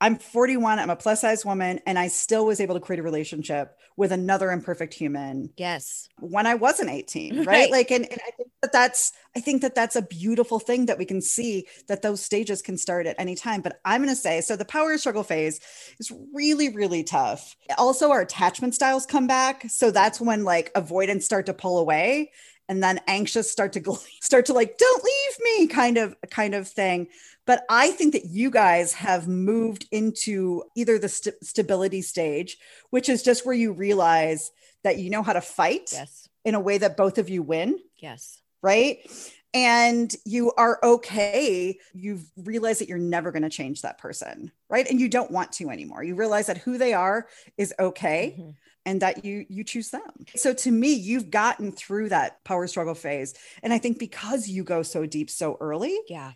[0.00, 3.02] I'm 41, I'm a plus size woman, and I still was able to create a
[3.02, 5.50] relationship with another imperfect human.
[5.56, 6.08] Yes.
[6.20, 7.46] When I wasn't 18, right?
[7.46, 7.70] right.
[7.70, 10.98] Like, and, and, I think that that's, I think that that's a beautiful thing that
[10.98, 13.60] we can see that those stages can start at any time.
[13.60, 15.60] But I'm going to say, so the power struggle phase
[16.00, 17.54] is really, really tough.
[17.76, 19.66] Also, our attachment styles come back.
[19.68, 22.32] So that's when like avoidance start to pull away
[22.68, 26.66] and then anxious start to start to like don't leave me kind of kind of
[26.66, 27.06] thing
[27.46, 32.58] but I think that you guys have moved into either the st- stability stage,
[32.90, 34.50] which is just where you realize
[34.82, 36.28] that you know how to fight yes.
[36.44, 37.78] in a way that both of you win.
[37.98, 38.42] Yes.
[38.62, 38.98] Right.
[39.54, 41.78] And you are okay.
[41.94, 44.52] You've realized that you're never going to change that person.
[44.68, 44.88] Right.
[44.88, 46.02] And you don't want to anymore.
[46.02, 48.36] You realize that who they are is okay.
[48.38, 48.50] Mm-hmm
[48.88, 50.24] and that you you choose them.
[50.36, 53.34] So to me, you've gotten through that power struggle phase.
[53.64, 56.30] And I think because you go so deep so early, yeah,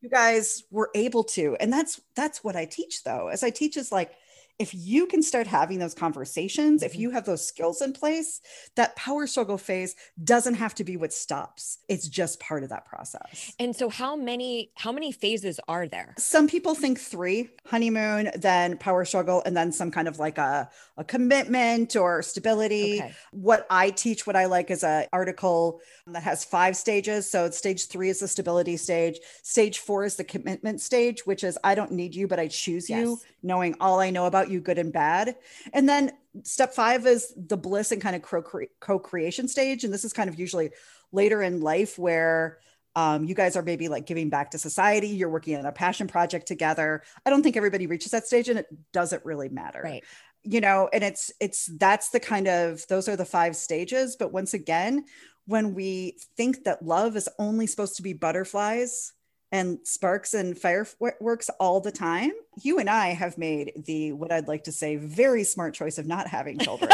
[0.00, 3.76] you guys were able to and that's that's what i teach though as i teach
[3.76, 4.12] is like
[4.58, 6.98] if you can start having those conversations, if Mhm.
[6.98, 8.40] you have those skills in place,
[8.74, 11.78] that power struggle phase doesn't have to be what stops.
[11.88, 13.52] It's just part of that process.
[13.60, 16.14] And so how many how many phases are there?
[16.18, 20.68] Some people think three honeymoon, then power struggle, and then some kind of like a,
[20.96, 23.00] a commitment or stability.
[23.00, 23.14] Okay.
[23.30, 27.30] What I teach, what I like is a article that has five stages.
[27.30, 29.20] So stage three is the stability stage.
[29.42, 32.90] Stage four is the commitment stage, which is I don't need you, but I choose
[32.90, 35.36] you, knowing all I know about you, good and bad.
[35.72, 36.12] And then
[36.44, 39.84] step five is the bliss and kind of co creation stage.
[39.84, 40.70] And this is kind of usually
[41.12, 42.58] later in life where
[42.96, 45.08] um, you guys are maybe like giving back to society.
[45.08, 47.02] You're working on a passion project together.
[47.24, 50.04] I don't think everybody reaches that stage and it doesn't really matter Right.
[50.42, 54.32] you know and it's it's that's the kind of those are the five stages but
[54.32, 55.04] once again
[55.46, 59.12] when we think that love is only supposed to be butterflies
[59.50, 62.32] and sparks and fireworks all the time
[62.62, 66.06] you and i have made the what i'd like to say very smart choice of
[66.06, 66.90] not having children.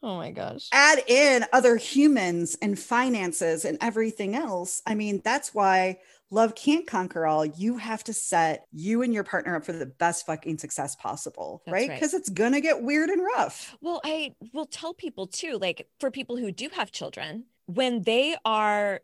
[0.00, 0.68] Oh my gosh.
[0.72, 4.80] add in other humans and finances and everything else.
[4.86, 5.98] I mean that's why
[6.30, 7.44] love can't conquer all.
[7.44, 11.62] You have to set you and your partner up for the best fucking success possible
[11.66, 11.88] That's right?
[11.88, 11.96] right.
[11.96, 13.76] because it's gonna get weird and rough.
[13.80, 18.36] Well, I will tell people too, like for people who do have children, when they
[18.44, 19.00] are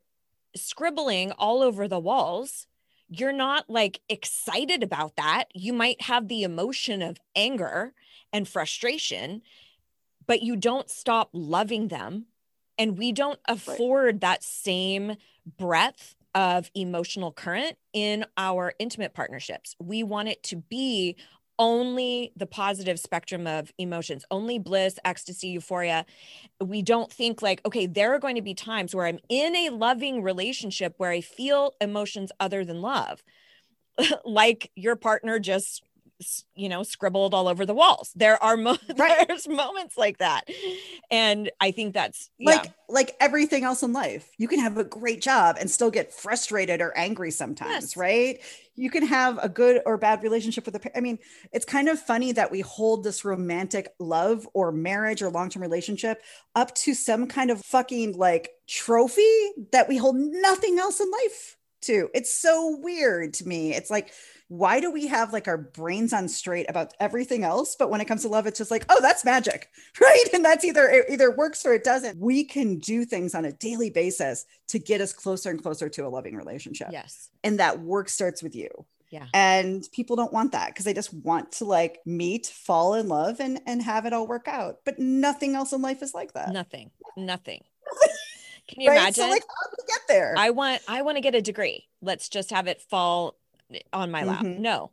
[0.54, 2.68] scribbling all over the walls,
[3.08, 5.44] you're not like excited about that.
[5.54, 7.92] You might have the emotion of anger
[8.32, 9.42] and frustration,
[10.26, 12.26] but you don't stop loving them.
[12.76, 15.16] And we don't afford that same
[15.58, 19.76] breadth of emotional current in our intimate partnerships.
[19.78, 21.16] We want it to be
[21.58, 26.04] only the positive spectrum of emotions, only bliss, ecstasy, euphoria.
[26.60, 29.70] We don't think like, okay, there are going to be times where I'm in a
[29.70, 33.22] loving relationship where I feel emotions other than love,
[34.24, 35.82] like your partner just
[36.54, 38.12] you know scribbled all over the walls.
[38.14, 39.26] There are mo- Right.
[39.26, 40.42] there's moments like that.
[41.10, 42.52] And i think that's yeah.
[42.56, 46.12] Like like everything else in life you can have a great job and still get
[46.12, 47.96] frustrated or angry sometimes Yes.
[47.96, 48.38] right?
[48.76, 51.18] You can have a good or bad relationship with a I mean
[51.52, 56.22] it's kind of funny that we hold this romantic love or marriage or long-term relationship
[56.54, 59.30] up to some kind of fucking like trophy
[59.72, 61.56] that we hold nothing else in life
[61.86, 63.74] to it's so weird to me.
[63.74, 64.12] It's like
[64.48, 67.76] why do we have like our brains on straight about everything else?
[67.76, 69.68] But when it comes to love it's just like oh that's magic
[70.00, 70.24] right?
[70.32, 72.18] And that's either it either works or it doesn't.
[72.18, 76.06] We can do things on a daily basis to get us closer and closer to
[76.06, 76.88] a loving relationship.
[76.92, 77.30] Yes.
[77.42, 78.68] And that work starts with you.
[79.10, 79.26] Yeah.
[79.32, 83.38] and people don't want that because they just want to like meet fall in love
[83.38, 84.78] and and have it all work out.
[84.84, 86.52] But nothing else in life is like that.
[86.52, 86.90] Nothing.
[87.16, 87.62] Nothing
[88.68, 91.16] can you right imagine so like how do we get there I want I want
[91.16, 91.86] to get a degree.
[92.02, 93.36] Let's just have it fall
[93.92, 94.42] on my lap.
[94.44, 94.58] Mhm.
[94.58, 94.90] No.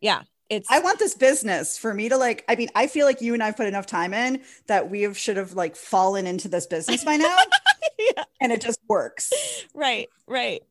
[0.00, 0.22] Yeah.
[0.50, 2.44] It's I want this business for me to like.
[2.48, 5.16] I mean, I feel like you and I've put enough time in that we have
[5.16, 7.38] should have like fallen into this business by now,
[7.98, 8.24] Yeah.
[8.42, 9.32] and it just works.
[9.74, 10.62] right, right.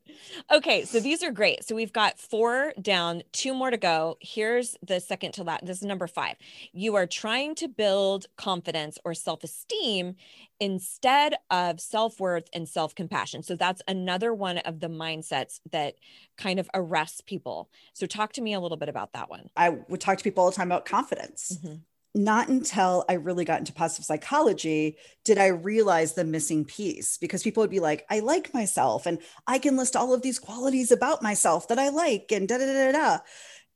[0.51, 1.63] Okay, so these are great.
[1.65, 4.17] So we've got four down, two more to go.
[4.21, 5.65] Here's the second to last.
[5.65, 6.35] This is number five.
[6.71, 10.15] You are trying to build confidence or self esteem
[10.59, 13.43] instead of self worth and self compassion.
[13.43, 15.95] So that's another one of the mindsets that
[16.37, 17.69] kind of arrests people.
[17.93, 19.49] So talk to me a little bit about that one.
[19.55, 21.57] I would talk to people all the time about confidence.
[21.63, 21.81] Mhm.
[22.15, 27.41] Not until I really got into positive psychology did I realize the missing piece because
[27.41, 30.91] people would be like, I like myself and I can list all of these qualities
[30.91, 32.91] about myself that I like and da da da da.
[32.91, 33.17] da.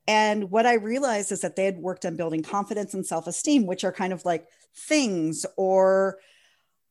[0.08, 3.66] And what I realized is that they had worked on building confidence and self esteem,
[3.66, 6.20] which are kind of like things or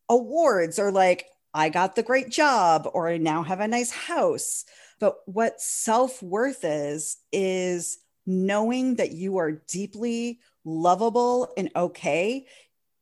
[0.08, 4.64] awards or like, I got the great job or I now have a nice house.
[5.00, 12.46] But what self worth is, is knowing that you are deeply lovable and okay,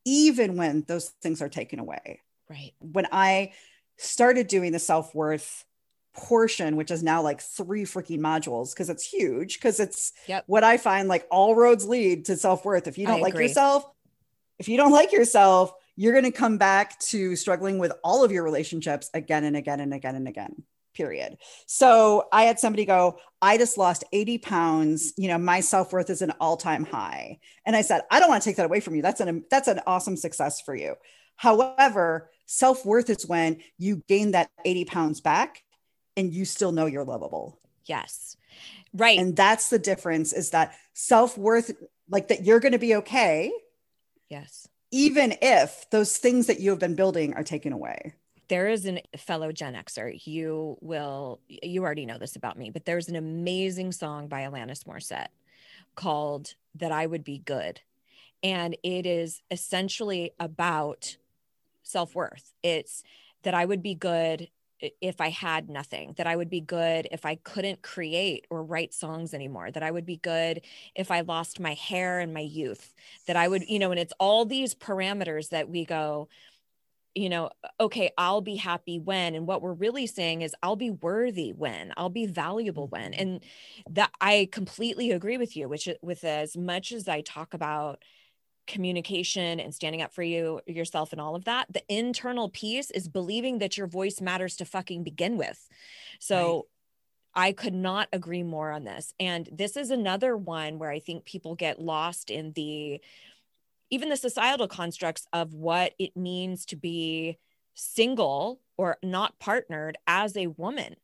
[0.05, 2.21] even when those things are taken away.
[2.49, 2.73] Right.
[2.79, 3.53] When I
[3.97, 5.65] started doing the self worth
[6.15, 10.45] portion, which is now like three freaking modules because it's huge, because it's Yep.
[10.47, 12.87] what I find like all roads lead to self worth.
[12.87, 13.47] If you don't like agree.
[13.47, 13.85] yourself,
[14.59, 18.33] if you don't like yourself, you're going to come back to struggling with all of
[18.33, 20.63] your relationships again and again and again and again.
[20.95, 21.39] Period.
[21.67, 25.13] So I had somebody go, I just lost 80 pounds.
[25.17, 27.41] You know, my self worth is an all time high.
[27.67, 29.03] And I said, I don't want to take that away from you.
[29.03, 30.95] That's an that's an awesome success for you.
[31.37, 35.65] However, self worth is when you gain that 80 pounds back
[36.17, 37.59] and you still know you're lovable.
[37.87, 38.37] Yes.
[38.93, 39.19] Right.
[39.19, 41.73] And that's the difference is that self worth,
[42.09, 43.53] like that you're going to be okay,
[44.29, 44.69] yes.
[44.95, 48.15] Even if those things that you have been building are taken away.
[48.49, 50.25] there is a fellow Gen Xer.
[50.25, 54.85] You will, you already know this about me, but there's an amazing song by Alanis
[54.85, 55.33] Morissette
[55.97, 57.81] called That I Would Be Good.
[58.43, 61.17] And it is essentially about
[61.83, 62.53] self worth.
[62.63, 63.03] It's
[63.43, 64.49] that I would be good
[64.81, 68.93] if I had nothing, that I would be good if I couldn't create or write
[68.93, 70.61] songs anymore, that I would be good
[70.95, 72.93] if I lost my hair and my youth,
[73.27, 76.29] that I would, you know, and it's all these parameters that we go,
[77.15, 79.37] you know, okay, I'll be happy when.
[79.37, 83.13] And what we're really saying is, I'll be worthy when, I'll be valuable when.
[83.13, 83.21] Mm-hmm.
[83.21, 83.45] And
[83.91, 88.03] that I completely agree with you, which with as much as I talk about
[88.67, 93.09] communication and standing up for you yourself and all of that the internal piece is
[93.09, 95.69] believing that your voice matters to fucking begin with
[96.19, 96.63] so right.
[97.35, 99.13] I could not agree more on this.
[99.19, 103.01] And this is another one where I think people get lost in the
[103.91, 107.39] even the societal constructs of what it means to be
[107.75, 110.97] single or not partnered as a woman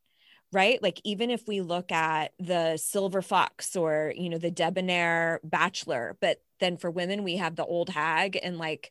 [0.53, 0.83] right?
[0.83, 6.17] Like even if we look at the silver fox or you know the debonair bachelor
[6.21, 8.91] but then for women we have the old hag and like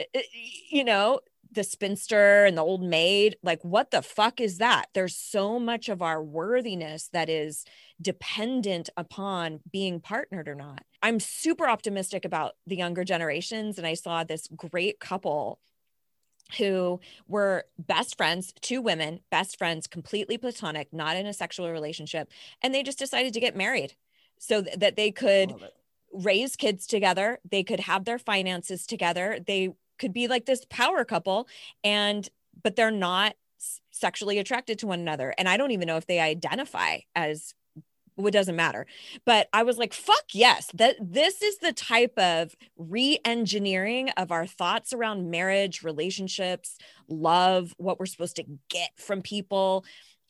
[0.00, 0.22] eh, eh,
[0.70, 1.20] you know
[1.52, 3.36] the spinster and the old maid.
[3.42, 4.86] Like what the fuck is that?
[4.94, 7.64] There's so much of our worthiness that is
[8.00, 10.82] dependent upon being partnered or not.
[11.02, 15.60] I'm super optimistic about the younger generations and i saw this great couple
[16.58, 22.30] who were best friends, two women, best friends, completely platonic, not in a sexual relationship.
[22.62, 23.94] And they just decided to get married
[24.38, 25.54] so th- that they could
[26.12, 31.04] raise kids together, they could have their finances together, they could be like this power
[31.04, 31.48] couple.
[31.82, 32.28] And,
[32.62, 33.34] but they're not
[33.90, 35.34] sexually attracted to one another.
[35.36, 37.54] And I don't even know if they identify as
[38.18, 38.86] it doesn't matter.
[39.24, 44.46] But I was like, fuck yes, that this is the type of re-engineering of our
[44.46, 49.84] thoughts around marriage, relationships, love, what we're supposed to get from people,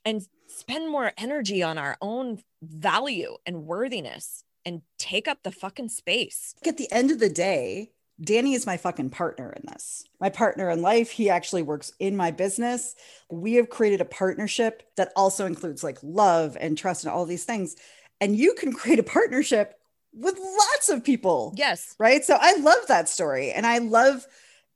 [0.04, 5.88] and spend more energy on our own value and worthiness and take up the fucking
[5.88, 6.54] space.
[6.66, 10.04] At the end of the day, Danny is my fucking partner in this.
[10.20, 11.10] My partner in life.
[11.10, 12.94] He actually works in my business.
[13.30, 17.44] We have created a partnership that also includes like love and trust and all these
[17.44, 17.76] things.
[18.20, 19.78] And you can create a partnership
[20.14, 21.52] with lots of people.
[21.56, 21.94] Yes.
[21.98, 22.24] Right.
[22.24, 23.52] So I love that story.
[23.52, 24.26] And I love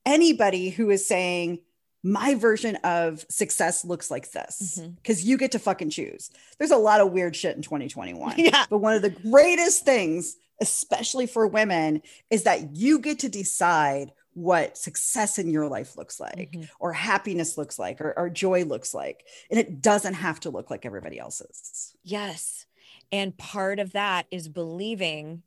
[0.05, 1.61] anybody who is saying,
[2.03, 5.28] my version of success looks like this because mm-hmm.
[5.28, 6.30] you get to fucking choose.
[6.59, 8.34] There's a lot of weird shit in 2021.
[8.38, 8.64] Yeah.
[8.70, 14.13] But one of the greatest things especially for women, is that you get to decide
[14.35, 16.63] what success in your life looks like, mm-hmm.
[16.79, 19.25] or happiness looks like, or, or joy looks like.
[19.51, 21.97] And it doesn't have to look like everybody else's.
[22.05, 22.67] Yes.
[23.13, 25.43] And part of that is believing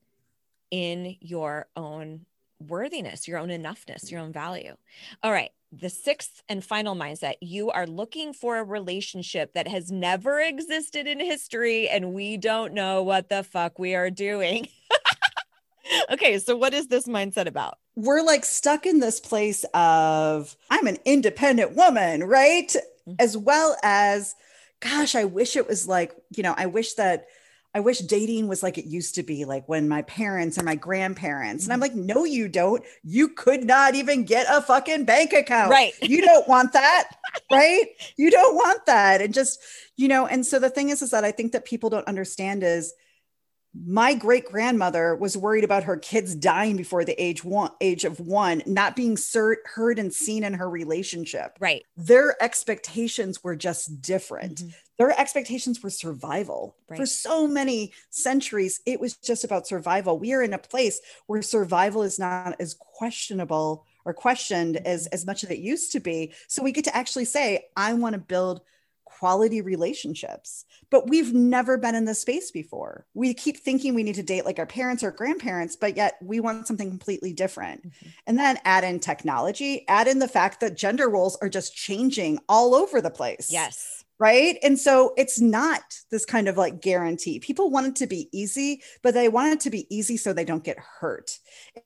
[0.70, 2.26] in your own
[2.60, 4.76] worthiness, your own enoughness, your own value.
[5.22, 5.52] All right.
[5.72, 11.08] The sixth and final mindset you are looking for a relationship that has never existed
[11.08, 14.68] in history, and we don't know what the fuck we are doing.
[16.12, 17.78] okay, so what is this mindset about?
[17.96, 22.68] We're like stuck in this place of I'm an independent woman, right?
[22.68, 23.16] Mm-hmm.
[23.20, 24.36] As well as,
[24.80, 27.28] gosh, I wish it was like, you know, I wish that
[27.76, 30.76] I wish dating was like it used to be, like when my parents or my
[30.76, 31.64] grandparents.
[31.64, 31.98] And I'm mm-hmm.
[31.98, 32.84] like, no, you don't.
[33.04, 35.72] You could not even get a fucking bank account.
[35.72, 35.94] Right.
[36.14, 37.10] You don't want that.
[37.52, 37.86] right.
[38.18, 39.22] You don't want that.
[39.22, 39.60] And just,
[39.96, 42.62] you know, and so the thing is, is that I think that people don't understand
[42.62, 42.94] is
[43.74, 48.20] my great grandmother was worried about her kids dying before the age one age of
[48.20, 54.02] one not being cert, heard and seen in her relationship right their expectations were just
[54.02, 54.70] different mm-hmm.
[54.98, 56.98] their expectations were survival right.
[56.98, 61.42] for so many centuries it was just about survival we are in a place where
[61.42, 65.14] survival is not as questionable or questioned as mm-hmm.
[65.14, 68.14] as much as it used to be so we get to actually say i want
[68.14, 68.62] to build
[69.18, 70.66] quality relationships.
[70.90, 73.06] But we've never been in this space before.
[73.14, 76.40] We keep thinking we need to date like our parents or grandparents, but yet we
[76.40, 77.88] want something completely different.
[77.88, 78.10] Mm-hmm.
[78.28, 82.40] And then add in technology, add in the fact that gender roles are just changing
[82.50, 83.50] all over the place.
[83.52, 84.04] Yes.
[84.20, 84.58] Right.
[84.64, 87.40] And so it's not this kind of like guarantee.
[87.40, 90.46] People want it to be easy, but they want it to be easy so they
[90.46, 91.40] don't get hurt.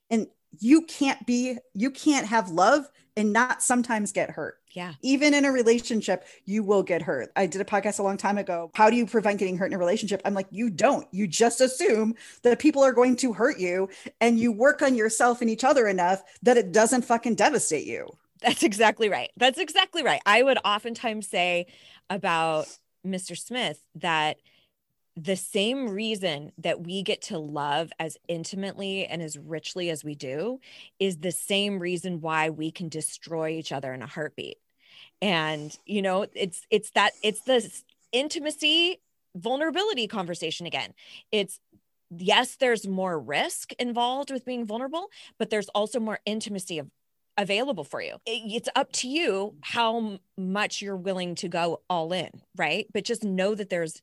[0.10, 0.28] And
[0.60, 2.88] you can't be, you can't have love
[3.18, 4.60] and not sometimes get hurt.
[4.72, 4.94] Yeah.
[5.02, 7.32] Even in a relationship, you will get hurt.
[7.36, 8.70] I did a podcast a long time ago.
[8.76, 10.22] How do you prevent getting hurt in a relationship?
[10.24, 11.08] I'm like, you don't.
[11.12, 13.90] You just assume that people are going to hurt you
[14.22, 18.16] and you work on yourself and each other enough that it doesn't fucking devastate you.
[18.42, 19.32] That's exactly right.
[19.36, 20.22] That's exactly right.
[20.26, 21.66] I would oftentimes say
[22.12, 22.68] about
[23.04, 23.36] Mr.
[23.36, 24.38] Smith that
[25.18, 30.14] the same reason that we get to love as intimately and as richly as we
[30.14, 30.60] do
[31.00, 34.58] is the same reason why we can destroy each other in a heartbeat
[35.22, 39.02] and you know it's it's that it's this intimacy
[39.36, 40.94] vulnerability conversation again
[41.32, 41.60] it's
[42.16, 46.88] yes, there's more risk involved with being vulnerable, but there's also more intimacy of,
[47.38, 48.16] available for you.
[48.26, 52.88] It, it's up to you how much you're willing to go all in, right?
[52.94, 54.02] But just know that there's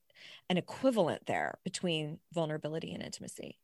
[0.48, 3.58] an equivalent there between vulnerability and intimacy.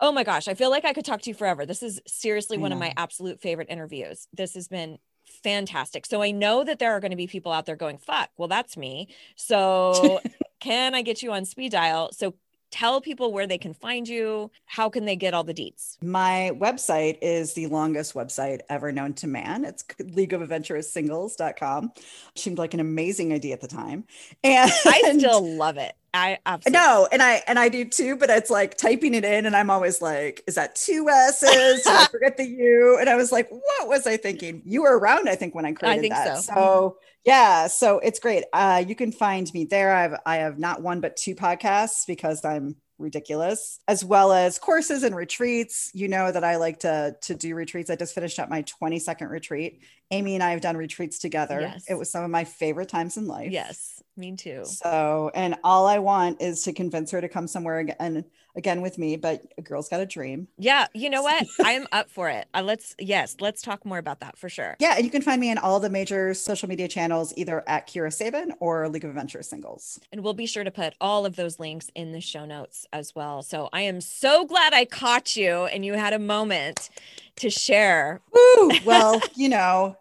[0.00, 1.66] Oh my gosh, I feel like I could talk to you forever.
[1.66, 4.28] This is seriously one of my absolute favorite interviews.
[4.32, 4.98] This has been
[5.42, 6.06] fantastic.
[6.06, 8.48] So I know that there are going to be people out there going, fuck, well,
[8.48, 9.14] that's me.
[9.36, 10.20] So
[10.60, 12.10] can I get you on speed dial?
[12.12, 12.34] So
[12.70, 14.50] tell people where they can find you.
[14.66, 15.96] How can they get all the deets?
[16.02, 19.64] My website is the longest website ever known to man.
[19.64, 21.92] It's League of Adventurous Singles.com.
[22.34, 24.04] Seemed like an amazing idea at the time.
[24.42, 25.94] And I still love it.
[26.12, 29.46] I absolutely no, and I and I do too, but it's like typing it in,
[29.46, 31.86] and I'm always like, is that two S's?
[31.86, 32.98] I forget the U?
[32.98, 34.62] And I was like, what was I thinking?
[34.64, 36.38] You were around, I think, when I created I think that.
[36.38, 36.52] So.
[36.52, 38.44] so yeah, so it's great.
[38.52, 39.94] Uh, you can find me there.
[39.94, 45.04] I've I have not one but two podcasts because I'm ridiculous as well as courses
[45.04, 48.50] and retreats you know that i like to to do retreats i just finished up
[48.50, 51.86] my 22nd retreat amy and i have done retreats together yes.
[51.88, 54.64] it was some of my favorite times in life yes me too.
[54.64, 58.24] So, and all I want is to convince her to come somewhere again,
[58.56, 59.16] again with me.
[59.16, 60.48] But a girl's got a dream.
[60.58, 61.46] Yeah, you know what?
[61.60, 62.48] I'm up for it.
[62.54, 64.76] Uh, let's yes, let's talk more about that for sure.
[64.80, 67.88] Yeah, and you can find me in all the major social media channels, either at
[67.88, 70.00] Kira Sabin or League of Adventure Singles.
[70.12, 73.14] And we'll be sure to put all of those links in the show notes as
[73.14, 73.42] well.
[73.42, 76.90] So I am so glad I caught you and you had a moment
[77.36, 78.20] to share.
[78.32, 78.70] Woo!
[78.84, 79.96] Well, you know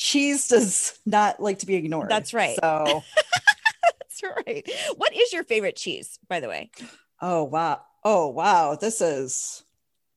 [0.00, 2.08] cheese does not like to be ignored.
[2.08, 2.56] That's right.
[2.60, 3.02] So
[3.82, 4.70] That's right.
[4.96, 6.70] What is your favorite cheese, by the way?
[7.20, 7.82] Oh wow.
[8.04, 8.76] Oh wow.
[8.76, 9.64] This is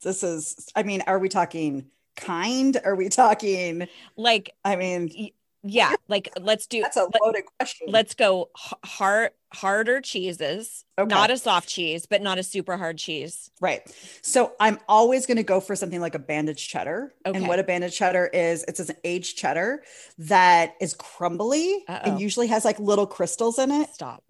[0.01, 2.79] this is I mean, are we talking kind?
[2.83, 5.31] Are we talking like I mean
[5.65, 7.87] yeah, like let's do That's a loaded let, question.
[7.89, 10.83] Let's go hard harder cheeses.
[10.99, 11.07] Okay.
[11.07, 13.49] Not a soft cheese, but not a super hard cheese.
[13.61, 13.81] Right.
[14.21, 17.13] So I'm always going to go for something like a bandage cheddar.
[17.25, 17.37] Okay.
[17.37, 19.83] And what a bandage cheddar is, it's an aged cheddar
[20.17, 22.11] that is crumbly Uh-oh.
[22.11, 23.89] and usually has like little crystals in it.
[23.93, 24.23] Stop.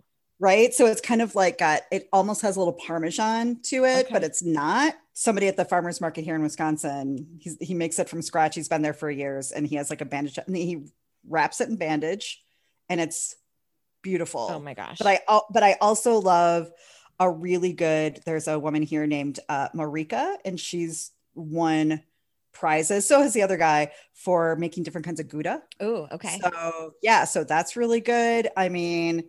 [0.43, 0.73] Right.
[0.73, 4.09] So it's kind of like got it almost has a little parmesan to it, okay.
[4.11, 4.93] but it's not.
[5.13, 8.55] Somebody at the farmer's market here in Wisconsin, he's, he makes it from scratch.
[8.55, 10.87] He's been there for years and he has like a bandage and he
[11.29, 12.43] wraps it in bandage
[12.89, 13.37] and it's
[14.01, 14.49] beautiful.
[14.51, 14.97] Oh my gosh.
[14.97, 16.69] But I but I also love
[17.21, 22.03] a really good there's a woman here named uh, Marika and she's won
[22.51, 25.63] prizes so has the other guy for making different kinds of gouda.
[25.79, 26.37] Oh, okay.
[26.43, 28.49] So, yeah, so that's really good.
[28.57, 29.23] I mean,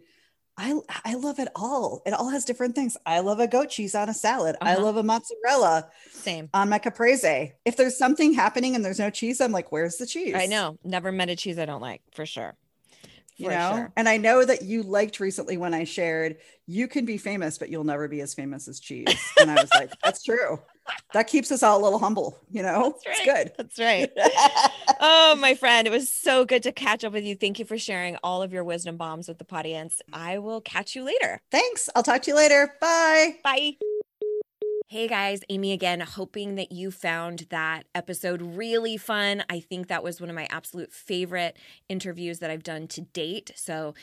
[0.57, 2.03] I I love it all.
[2.07, 2.97] It all has different things.
[3.05, 4.57] I love a goat cheese on a salad.
[4.61, 4.71] Uh-huh.
[4.71, 5.89] I love a mozzarella.
[6.11, 6.49] Same.
[6.55, 7.53] On my caprese.
[7.65, 10.35] If there's something happening and there's no cheese, I'm like, where's the cheese?
[10.37, 10.79] I know.
[10.85, 12.55] Never met a cheese I don't like, for sure.
[13.37, 13.93] For you know, sure.
[13.97, 16.37] and I know that you liked recently when I shared,
[16.69, 19.09] you can be famous, but you'll never be as famous as cheese.
[19.41, 20.61] And I was like, that's true
[21.13, 22.95] that keeps us all a little humble, you know?
[23.05, 23.47] That's right.
[23.47, 23.53] It's good.
[23.57, 24.11] That's right.
[25.01, 27.35] oh, my friend, it was so good to catch up with you.
[27.35, 30.03] Thank you for sharing all of your wisdom bombs with the audience.
[30.13, 31.41] I will catch you later.
[31.51, 31.89] Thanks.
[31.95, 32.75] I'll talk to you later.
[32.81, 33.37] Bye.
[33.43, 33.77] Bye.
[34.89, 39.43] Hey guys, Amy again, hoping that you found that episode really fun.
[39.49, 41.57] I think that was one of my absolute favorite
[41.89, 43.51] interviews that I've done to date.
[43.57, 43.95] So,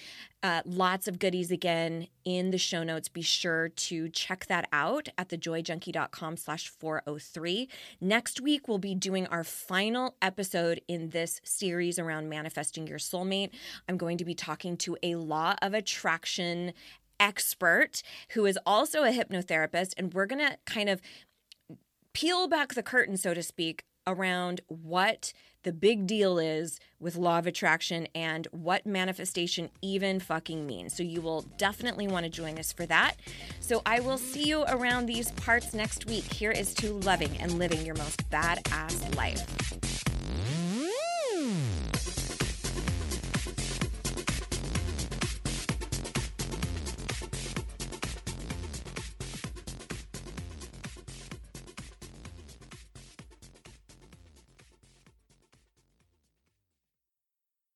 [0.42, 3.10] uh, lots of goodies again in the show notes.
[3.10, 7.70] Be sure to check that out at thejoyjunkie.com slash 403.
[8.02, 13.52] Next week, we'll be doing our final episode in this series around manifesting your soulmate.
[13.88, 16.74] I'm going to be talking to a law of attraction
[17.22, 18.02] expert
[18.32, 19.94] who is also a hypnotherapist.
[19.96, 21.02] And we're going to kind of
[22.14, 25.32] peel back the curtain, so to speak, around what
[25.64, 30.96] the big deal is with law of attraction and what manifestation even fucking means.
[30.96, 33.16] So you will definitely want to join us for that.
[33.60, 36.24] So I will see you around these parts next week.
[36.24, 40.61] Here is to loving and living your most badass life.